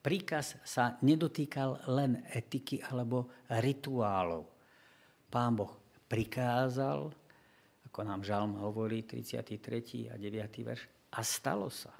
[0.00, 4.48] Príkaz sa nedotýkal len etiky alebo rituálov.
[5.28, 5.76] Pán Boh
[6.08, 7.12] prikázal,
[7.98, 10.06] ako nám Žalm hovorí, 33.
[10.06, 10.38] a 9.
[10.62, 11.90] verš, a stalo sa.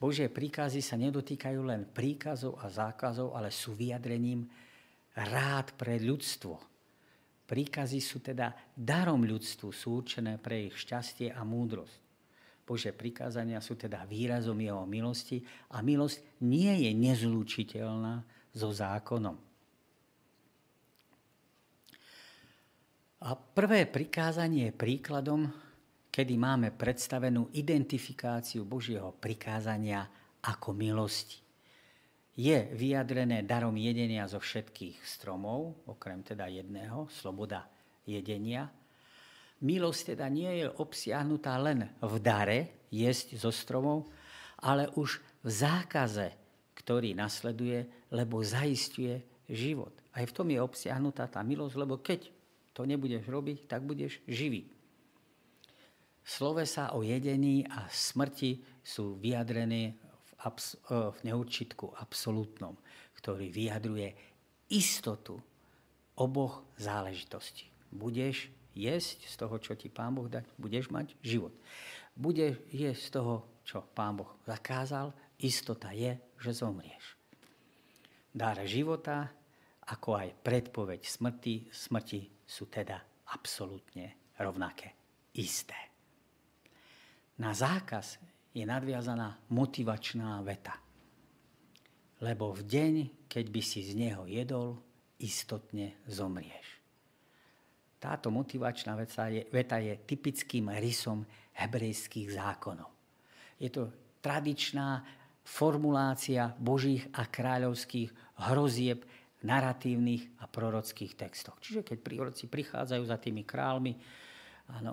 [0.00, 4.48] Božie príkazy sa nedotýkajú len príkazov a zákazov, ale sú vyjadrením
[5.12, 6.56] rád pre ľudstvo.
[7.44, 12.00] Príkazy sú teda darom ľudstvu, sú určené pre ich šťastie a múdrosť.
[12.64, 15.44] Bože prikázania sú teda výrazom jeho milosti
[15.76, 18.24] a milosť nie je nezlúčiteľná
[18.56, 19.36] so zákonom.
[23.18, 25.50] A prvé prikázanie je príkladom,
[26.10, 30.06] kedy máme predstavenú identifikáciu Božieho prikázania
[30.46, 31.42] ako milosti.
[32.38, 37.66] Je vyjadrené darom jedenia zo všetkých stromov, okrem teda jedného, sloboda
[38.06, 38.70] jedenia,
[39.58, 44.06] Milosť teda nie je obsiahnutá len v dare jesť zo stromov,
[44.62, 46.30] ale už v zákaze,
[46.78, 49.18] ktorý nasleduje, lebo zaistuje
[49.50, 49.90] život.
[50.14, 52.30] Aj v tom je obsiahnutá tá milosť, lebo keď
[52.78, 54.70] to nebudeš robiť, tak budeš živý.
[56.22, 62.78] Slovesa o jedení a smrti sú vyjadrené v, abs- e, v neurčitku absolútnom,
[63.18, 64.14] ktorý vyjadruje
[64.70, 65.42] istotu
[66.14, 67.66] oboch záležitostí.
[67.90, 68.46] Budeš
[68.78, 71.50] jesť z toho, čo ti Pán Boh dá, budeš mať život.
[72.14, 73.34] Bude jesť z toho,
[73.66, 75.10] čo Pán Boh zakázal,
[75.42, 77.18] istota je, že zomrieš.
[78.30, 79.34] Dar života,
[79.90, 82.96] ako aj predpoveď smrti, smrti sú teda
[83.28, 84.96] absolútne rovnaké,
[85.36, 85.76] isté.
[87.36, 88.16] Na zákaz
[88.56, 90.80] je nadviazaná motivačná veta.
[92.24, 92.94] Lebo v deň,
[93.30, 94.80] keď by si z neho jedol,
[95.20, 96.80] istotne zomrieš.
[97.98, 101.22] Táto motivačná veta je, veta je typickým rysom
[101.58, 102.90] hebrejských zákonov.
[103.58, 103.90] Je to
[104.22, 105.02] tradičná
[105.42, 108.10] formulácia božích a kráľovských
[108.50, 109.02] hrozieb
[109.46, 111.58] naratívnych a prorockých textoch.
[111.62, 113.92] Čiže keď proroci prichádzajú za tými kráľmi
[114.78, 114.92] áno,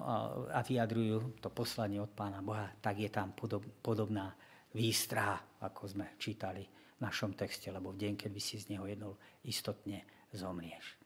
[0.53, 4.33] a, vyjadrujú to poslanie od Pána Boha, tak je tam podob, podobná
[4.75, 6.61] výstraha, ako sme čítali
[6.95, 9.17] v našom texte, lebo v deň, keď by si z neho jednol,
[9.47, 10.99] istotne zomrieš.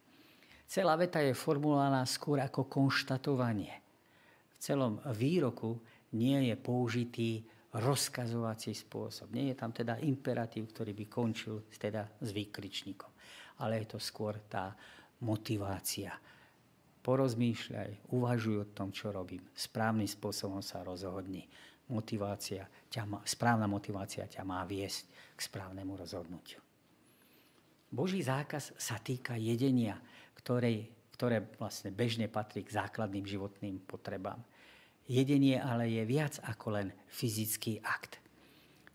[0.69, 3.73] Celá veta je formulovaná skôr ako konštatovanie.
[4.53, 5.81] V celom výroku
[6.13, 7.31] nie je použitý
[7.75, 9.29] rozkazovací spôsob.
[9.33, 13.11] Nie je tam teda imperatív, ktorý by končil teda s výkričníkom.
[13.61, 14.73] Ale je to skôr tá
[15.21, 16.15] motivácia.
[16.99, 19.45] Porozmýšľaj, uvažuj o tom, čo robím.
[19.53, 21.45] Správnym spôsobom sa rozhodni.
[21.89, 26.61] Motivácia ťa má, správna motivácia ťa má viesť k správnemu rozhodnutiu.
[27.89, 29.97] Boží zákaz sa týka jedenia
[30.39, 30.87] ktorej,
[31.19, 34.39] ktoré vlastne bežne patrí k základným životným potrebám.
[35.09, 38.21] Jedenie ale je viac ako len fyzický akt.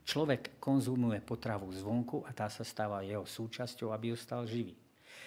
[0.06, 4.78] Človek konzumuje potravu zvonku a tá sa stáva jeho súčasťou, aby ostal živý.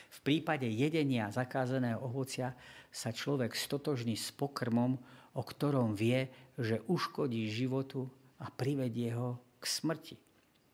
[0.07, 2.55] V prípade jedenia zakázaného ovocia
[2.87, 4.95] sa človek stotožní s pokrmom,
[5.35, 8.07] o ktorom vie, že uškodí životu
[8.39, 10.15] a privedie ho k smrti.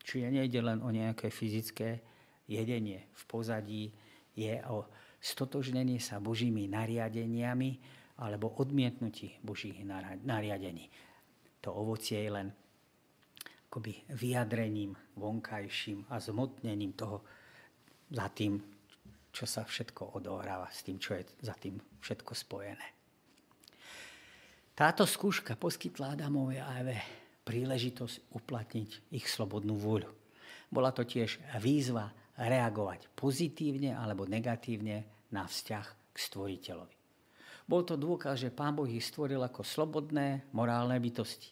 [0.04, 2.04] Čiže nejde len o nejaké fyzické
[2.46, 3.08] jedenie.
[3.18, 3.90] V pozadí
[4.38, 4.86] je o
[5.24, 9.82] stotožnenie sa Božími nariadeniami alebo odmietnutí Božích
[10.24, 10.90] nariadení.
[11.64, 12.48] To ovocie je len
[13.70, 17.26] akoby vyjadrením vonkajším a zmotnením toho
[18.14, 18.62] za tým,
[19.34, 22.88] čo sa všetko odohráva, s tým, čo je za tým všetko spojené.
[24.78, 26.98] Táto skúška poskytla Adamovi a Eve
[27.46, 30.10] príležitosť uplatniť ich slobodnú vôľu.
[30.70, 37.03] Bola to tiež výzva reagovať pozitívne alebo negatívne na vzťah k stvoriteľovi.
[37.64, 41.52] Bol to dôkaz, že Pán Boh ich stvoril ako slobodné, morálne bytosti.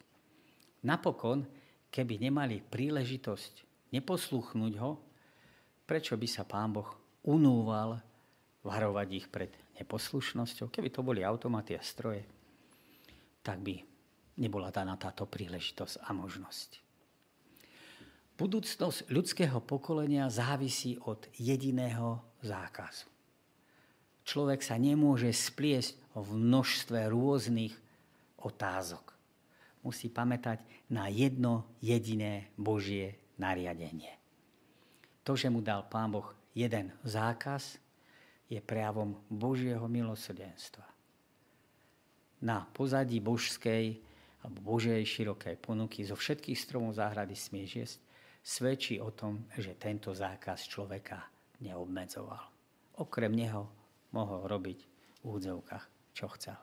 [0.83, 1.47] Napokon,
[1.87, 3.53] keby nemali príležitosť
[3.95, 4.99] neposluchnúť ho,
[5.87, 6.87] prečo by sa Pán Boh
[7.27, 7.99] unúval
[8.63, 10.71] varovať ich pred neposlušnosťou?
[10.71, 12.23] Keby to boli automaty a stroje,
[13.43, 13.79] tak by
[14.39, 16.69] nebola daná táto príležitosť a možnosť.
[18.39, 23.10] Budúcnosť ľudského pokolenia závisí od jediného zákazu.
[24.21, 27.73] Človek sa nemôže spliesť v množstve rôznych
[28.41, 29.13] otázok.
[29.81, 30.61] Musí pamätať
[30.93, 34.13] na jedno jediné Božie nariadenie.
[35.25, 37.81] To, že mu dal Pán Boh jeden zákaz,
[38.51, 40.83] je prejavom Božieho milosrdenstva.
[42.43, 43.95] Na pozadí božskej
[44.43, 47.97] alebo Božej širokej ponuky zo všetkých stromov záhrady smieš jesť,
[48.41, 51.21] svedčí o tom, že tento zákaz človeka
[51.61, 52.41] neobmedzoval.
[52.99, 53.80] Okrem neho
[54.11, 54.79] mohol robiť
[55.21, 56.59] v údzovkách čo chcel.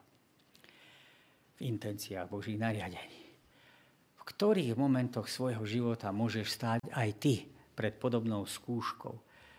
[1.58, 3.26] V intenciách Božích nariadení.
[4.14, 7.34] V ktorých momentoch svojho života môžeš stáť aj ty
[7.74, 9.16] pred podobnou skúškou,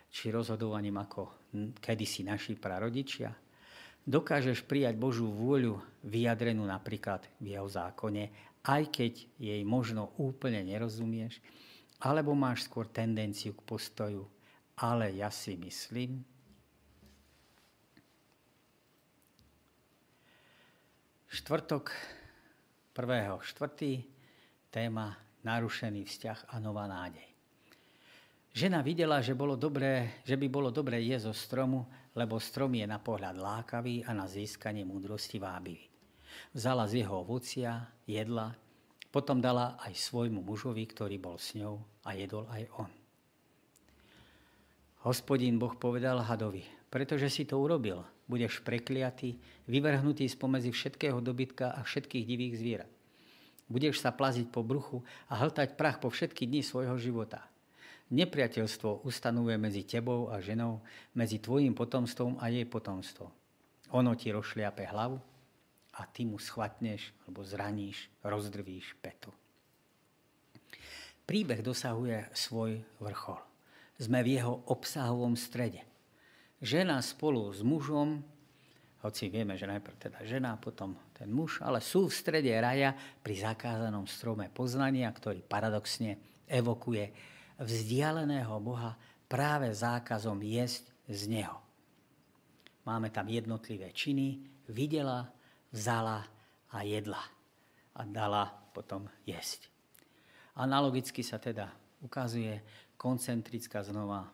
[0.09, 3.33] či rozhodovaním ako kedysi naši prarodičia?
[4.09, 8.31] Dokážeš prijať Božú vôľu vyjadrenú napríklad v jeho zákone,
[8.63, 11.43] aj keď jej možno úplne nerozumieš,
[11.99, 14.23] alebo máš skôr tendenciu k postoju,
[14.79, 16.23] ale ja si myslím,
[21.29, 21.93] Štvrtok
[22.97, 23.37] 1.4.
[24.73, 25.13] téma
[25.45, 27.29] narušený vzťah a nová nádej.
[28.49, 31.85] Žena videla, že, bolo dobré, že by bolo dobré jesť zo stromu,
[32.17, 35.85] lebo strom je na pohľad lákavý a na získanie múdrosti vábivý.
[36.49, 37.77] Vzala z jeho ovocia,
[38.09, 38.49] jedla,
[39.13, 41.77] potom dala aj svojmu mužovi, ktorý bol s ňou
[42.09, 42.91] a jedol aj on.
[45.05, 51.81] Hospodín Boh povedal hadovi, pretože si to urobil, budeš prekliatý, vyvrhnutý spomedzi všetkého dobytka a
[51.81, 52.91] všetkých divých zvierat.
[53.65, 57.41] Budeš sa plaziť po bruchu a hltať prach po všetky dni svojho života.
[58.09, 60.81] Nepriateľstvo ustanovuje medzi tebou a ženou,
[61.13, 63.29] medzi tvojim potomstvom a jej potomstvom.
[63.93, 65.17] Ono ti rozšliape hlavu
[65.97, 69.29] a ty mu schvatneš alebo zraníš, rozdrvíš petu.
[71.29, 73.37] Príbeh dosahuje svoj vrchol.
[74.01, 75.88] Sme v jeho obsahovom strede
[76.59, 78.23] žena spolu s mužom,
[78.99, 82.91] hoci vieme, že najprv teda žena, potom ten muž, ale sú v strede raja
[83.23, 86.19] pri zakázanom strome poznania, ktorý paradoxne
[86.51, 87.11] evokuje
[87.59, 88.99] vzdialeného Boha
[89.31, 91.59] práve zákazom jesť z neho.
[92.83, 95.31] Máme tam jednotlivé činy, videla,
[95.71, 96.27] vzala
[96.73, 97.23] a jedla
[97.95, 99.69] a dala potom jesť.
[100.59, 101.71] Analogicky sa teda
[102.03, 102.59] ukazuje
[102.99, 104.27] koncentrická znova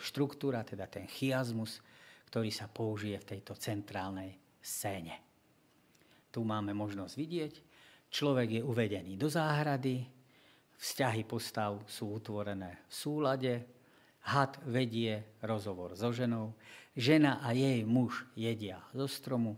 [0.00, 1.82] štruktúra, teda ten chiasmus,
[2.28, 5.16] ktorý sa použije v tejto centrálnej scéne.
[6.28, 7.54] Tu máme možnosť vidieť,
[8.12, 10.04] človek je uvedený do záhrady,
[10.76, 13.54] vzťahy postav sú utvorené v súlade,
[14.28, 16.52] had vedie rozhovor so ženou,
[16.92, 19.56] žena a jej muž jedia zo stromu,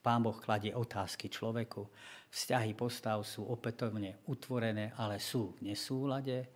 [0.00, 1.84] pán Boh kladie otázky človeku,
[2.32, 6.48] vzťahy postav sú opätovne utvorené, ale sú v nesúlade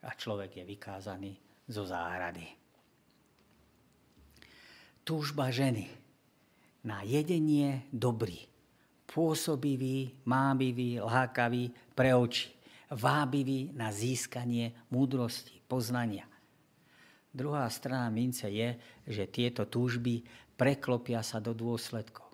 [0.00, 2.46] a človek je vykázaný zo záhrady.
[5.06, 5.86] Túžba ženy
[6.82, 8.46] na jedenie dobrý,
[9.06, 12.50] pôsobivý, mábivý, lákavý pre oči,
[12.90, 16.26] vábivý na získanie múdrosti, poznania.
[17.30, 20.24] Druhá strana mince je, že tieto túžby
[20.56, 22.26] preklopia sa do dôsledkov.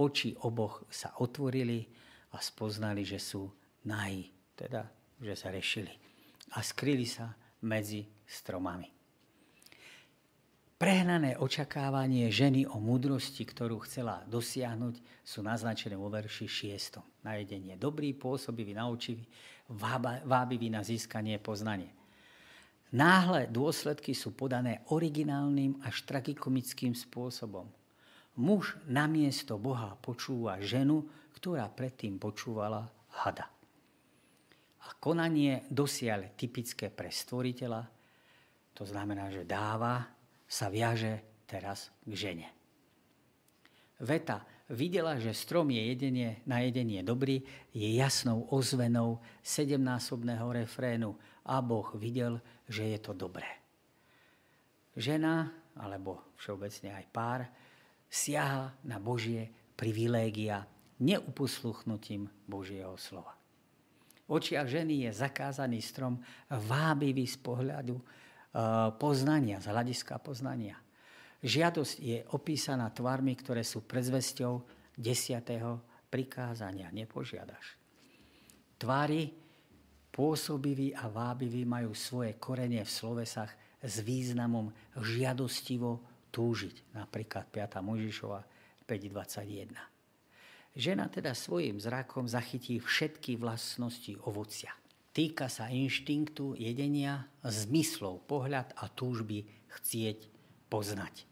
[0.00, 1.86] Oči oboch sa otvorili
[2.34, 3.46] a spoznali, že sú
[3.86, 4.26] nahy,
[4.56, 4.88] teda,
[5.20, 5.92] že sa rešili.
[6.56, 7.30] A skryli sa
[7.64, 8.88] medzi stromami.
[10.80, 16.48] Prehnané očakávanie ženy o múdrosti, ktorú chcela dosiahnuť, sú naznačené vo verši
[16.80, 17.20] 6.
[17.20, 17.36] Na
[17.76, 19.20] dobrý, pôsobivý, naučivý,
[20.24, 21.92] vábivý na získanie poznanie.
[22.96, 27.68] Náhle dôsledky sú podané originálnym až tragikomickým spôsobom.
[28.40, 31.04] Muž namiesto Boha počúva ženu,
[31.36, 32.88] ktorá predtým počúvala
[33.20, 33.59] hada.
[34.80, 37.82] A konanie dosiaľ typické pre stvoriteľa,
[38.72, 40.08] to znamená, že dáva,
[40.50, 42.48] sa viaže teraz k žene.
[44.00, 44.40] Veta
[44.72, 51.12] videla, že strom je jedenie, na jedenie dobrý, je jasnou ozvenou sedemnásobného refrénu
[51.44, 53.46] a Boh videl, že je to dobré.
[54.96, 57.40] Žena, alebo všeobecne aj pár,
[58.10, 60.66] siaha na Božie privilégia
[60.98, 63.39] neuposluchnutím Božieho slova.
[64.30, 67.98] Očiach ženy je zakázaný strom vábivý z pohľadu
[68.50, 70.74] Eh, poznania, z hľadiska poznania.
[71.38, 74.66] Žiadosť je opísaná tvarmi, ktoré sú predzvesťou
[74.98, 75.78] desiatého
[76.10, 76.90] prikázania.
[76.90, 77.78] Nepožiadaš.
[78.74, 79.30] Tvary
[80.10, 86.02] pôsobivý a vábivý majú svoje korenie v slovesách s významom žiadostivo
[86.34, 86.98] túžiť.
[86.98, 87.86] Napríklad 5.
[87.86, 88.42] Možišova
[88.82, 89.99] 5.21.
[90.78, 94.70] Žena teda svojim zrakom zachytí všetky vlastnosti ovocia.
[95.10, 100.30] Týka sa inštinktu jedenia, zmyslov, pohľad a túžby chcieť
[100.70, 101.26] poznať.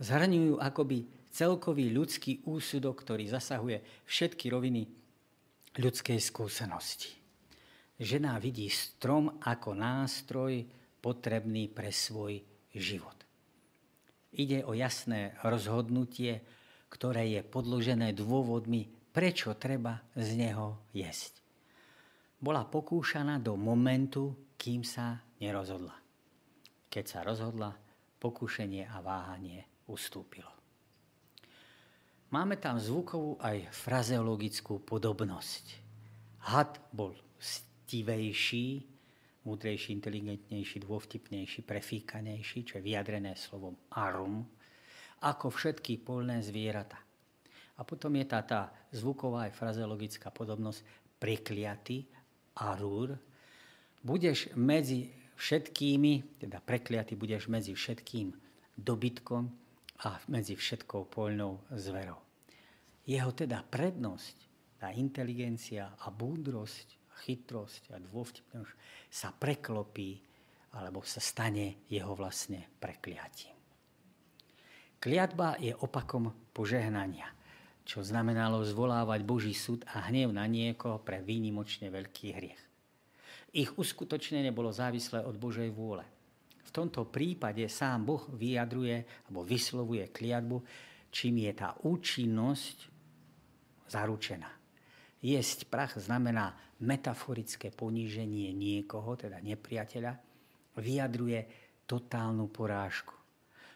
[0.00, 4.88] Zhrňujú akoby celkový ľudský úsudok, ktorý zasahuje všetky roviny
[5.76, 7.12] ľudskej skúsenosti.
[8.00, 10.64] Žena vidí strom ako nástroj
[11.04, 12.40] potrebný pre svoj
[12.72, 13.14] život.
[14.32, 16.40] Ide o jasné rozhodnutie,
[16.90, 21.40] ktoré je podložené dôvodmi, prečo treba z neho jesť
[22.40, 25.92] bola pokúšaná do momentu, kým sa nerozhodla.
[26.88, 27.76] Keď sa rozhodla,
[28.16, 30.48] pokúšenie a váhanie ustúpilo.
[32.32, 35.64] Máme tam zvukovú aj frazeologickú podobnosť.
[36.48, 38.86] Had bol stivejší,
[39.44, 44.46] múdrejší, inteligentnejší, dôvtipnejší, prefíkanejší, čo je vyjadrené slovom arum,
[45.20, 47.00] ako všetky polné zvieratá.
[47.76, 50.84] A potom je tá, tá zvuková aj frazeologická podobnosť
[51.16, 52.04] prekliaty,
[52.60, 53.16] arúr.
[54.04, 55.08] Budeš medzi
[55.40, 58.32] všetkými, teda prekliaty budeš medzi všetkým
[58.76, 59.48] dobytkom,
[60.00, 62.16] a medzi všetkou poľnou zverou.
[63.04, 64.36] Jeho teda prednosť,
[64.80, 68.72] tá inteligencia a búdrosť, a chytrosť a dôvtipnosť
[69.12, 70.16] sa preklopí
[70.80, 73.59] alebo sa stane jeho vlastne prekliatím.
[75.00, 77.26] Kliatba je opakom požehnania,
[77.88, 82.62] čo znamenalo zvolávať Boží súd a hnev na niekoho pre výnimočne veľký hriech.
[83.56, 86.04] Ich uskutočnenie bolo závislé od Božej vôle–
[86.70, 90.62] v tomto prípade sám Boh vyjadruje alebo vyslovuje kliatbu,
[91.10, 92.86] čím je tá účinnosť
[93.90, 94.46] zaručená.
[95.18, 100.14] Jesť prach znamená metaforické poníženie niekoho, teda nepriateľa,
[100.78, 101.40] vyjadruje
[101.90, 103.18] totálnu porážku.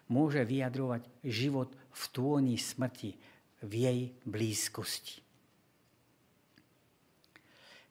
[0.09, 3.17] Môže vyjadrovať život v tôni smrti,
[3.65, 5.25] v jej blízkosti.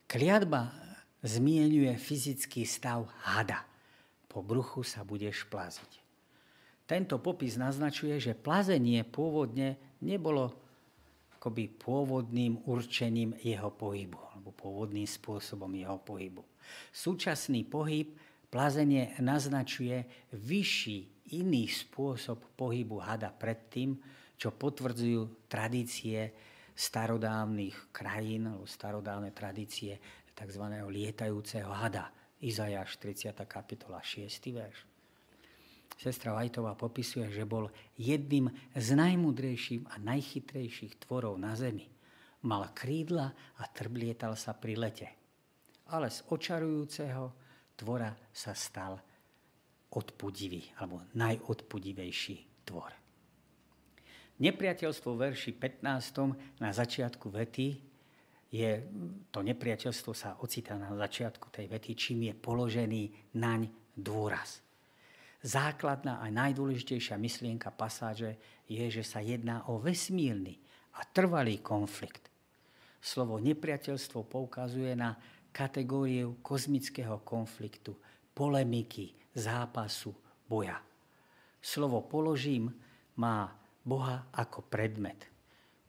[0.05, 0.69] Kliatba
[1.25, 3.65] zmienuje fyzický stav hada–
[4.33, 6.01] po bruchu sa budeš plaziť.
[6.89, 10.49] Tento popis naznačuje, že plazenie pôvodne nebolo
[11.37, 16.41] akoby pôvodným určením jeho pohybu, alebo pôvodným spôsobom jeho pohybu.
[16.89, 18.17] Súčasný pohyb,
[18.49, 20.01] plazenie naznačuje
[20.33, 23.97] vyšší iný spôsob pohybu hada predtým,
[24.37, 26.33] čo potvrdzujú tradície
[26.73, 29.97] starodávnych krajín, alebo starodávne tradície
[30.33, 30.63] tzv.
[30.89, 32.09] lietajúceho hada
[32.43, 33.31] Izajáš 30.
[33.47, 34.27] kapitola 6.
[34.51, 34.79] verš.
[35.95, 41.87] Sestra Vajtová popisuje, že bol jedným z najmudrejších a najchytrejších tvorov na zemi.
[42.43, 45.07] Mal krídla a trblietal sa pri lete.
[45.93, 47.23] Ale z očarujúceho
[47.77, 49.12] tvora sa stal
[49.93, 52.89] odpudivý, alebo najodpudivejší tvor.
[54.41, 56.57] Nepriateľstvo v verši 15.
[56.57, 57.67] na začiatku vety
[58.49, 58.71] je,
[59.29, 63.01] to nepriateľstvo sa ocitá na začiatku tej vety, čím je položený
[63.37, 64.61] naň dôraz.
[65.43, 70.57] Základná a najdôležitejšia myšlienka pasáže je, že sa jedná o vesmírny
[70.97, 72.31] a trvalý konflikt.
[73.03, 75.19] Slovo nepriateľstvo poukazuje na
[75.51, 77.93] kategóriu kozmického konfliktu,
[78.33, 80.13] polemiky, zápasu,
[80.47, 80.79] boja.
[81.61, 82.71] Slovo položím
[83.17, 83.51] má
[83.83, 85.27] Boha ako predmet.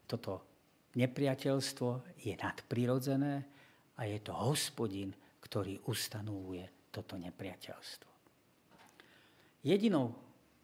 [0.05, 0.55] Toto
[0.95, 3.35] Nepriateľstvo je nadprirodzené
[3.99, 5.11] a je to hospodin,
[5.43, 8.11] ktorý ustanovuje toto nepriateľstvo.
[9.67, 10.15] Jedinou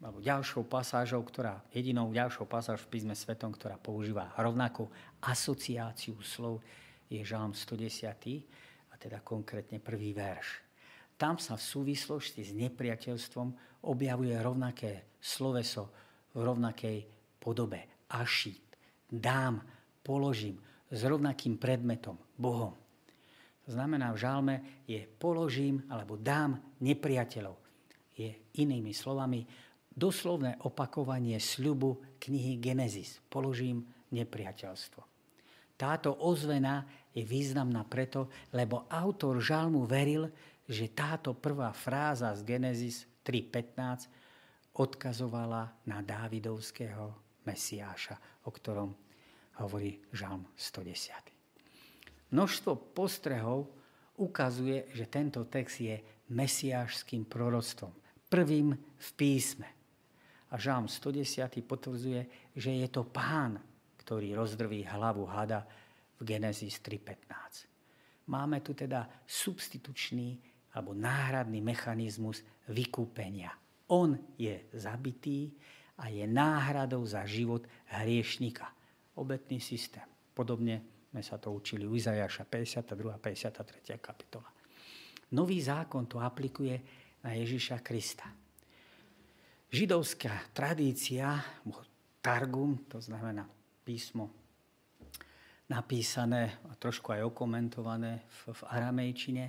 [0.00, 4.88] alebo ďalšou pasážou, ktorá, jedinou ďalšou pasáž v písme svetom, ktorá používa rovnakú
[5.20, 6.64] asociáciu slov,
[7.10, 8.08] je Žalm 110,
[8.88, 10.69] a teda konkrétne prvý verš.
[11.20, 13.48] Tam sa v súvislosti s nepriateľstvom
[13.84, 15.92] objavuje rovnaké sloveso
[16.32, 16.98] v rovnakej
[17.36, 18.08] podobe.
[18.08, 18.64] Ašít.
[19.04, 19.60] Dám
[20.00, 20.56] položím
[20.88, 22.72] s rovnakým predmetom, Bohom.
[23.68, 24.56] To znamená, v žalme
[24.88, 27.54] je položím alebo dám nepriateľov.
[28.16, 29.44] Je inými slovami
[29.92, 33.20] doslovné opakovanie sľubu knihy Genesis.
[33.28, 33.84] Položím
[34.16, 35.04] nepriateľstvo.
[35.76, 40.28] Táto ozvena je významná preto, lebo autor žalmu veril,
[40.70, 44.06] že táto prvá fráza z Genesis 3.15
[44.78, 47.10] odkazovala na Dávidovského
[47.42, 48.94] Mesiáša, o ktorom
[49.58, 52.30] hovorí Žalm 110.
[52.30, 53.66] Množstvo postrehov
[54.22, 55.98] ukazuje, že tento text je
[56.30, 57.90] mesiášským proroctvom,
[58.30, 59.66] prvým v písme.
[60.50, 63.58] A Žalm 110 potvrdzuje, že je to pán,
[63.98, 65.66] ktorý rozdrví hlavu hada
[66.22, 68.30] v Genesis 3.15.
[68.30, 73.50] Máme tu teda substitučný alebo náhradný mechanizmus vykúpenia.
[73.90, 75.50] On je zabitý
[75.98, 78.70] a je náhradou za život hriešnika
[79.18, 80.06] obetný systém.
[80.30, 83.10] Podobne sme sa to učili u Izajaša 52.
[83.10, 83.98] a 53.
[83.98, 84.46] kapitola.
[85.34, 86.78] Nový zákon to aplikuje
[87.22, 88.30] na Ježiša Krista.
[89.70, 91.38] Židovská tradícia,
[92.22, 93.46] Targum, to znamená
[93.86, 94.30] písmo
[95.70, 99.44] napísané a trošku aj okomentované v, v aramejčine,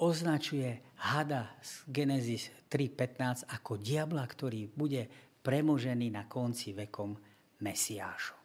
[0.00, 5.04] označuje hada z Genesis 3.15 ako diabla, ktorý bude
[5.44, 7.16] premožený na konci vekom
[7.60, 8.40] Mesiášom.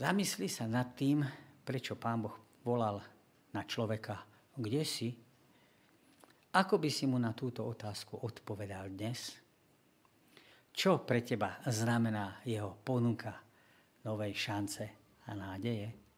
[0.00, 1.22] Zamysli sa nad tým,
[1.62, 2.34] prečo Pán Boh
[2.64, 2.98] volal
[3.52, 4.24] na človeka,
[4.56, 5.12] kde si?
[6.50, 9.38] Ako by si mu na túto otázku odpovedal dnes?
[10.72, 13.38] Čo pre teba znamená jeho ponuka
[14.02, 14.84] novej šance
[15.28, 16.09] a nádeje?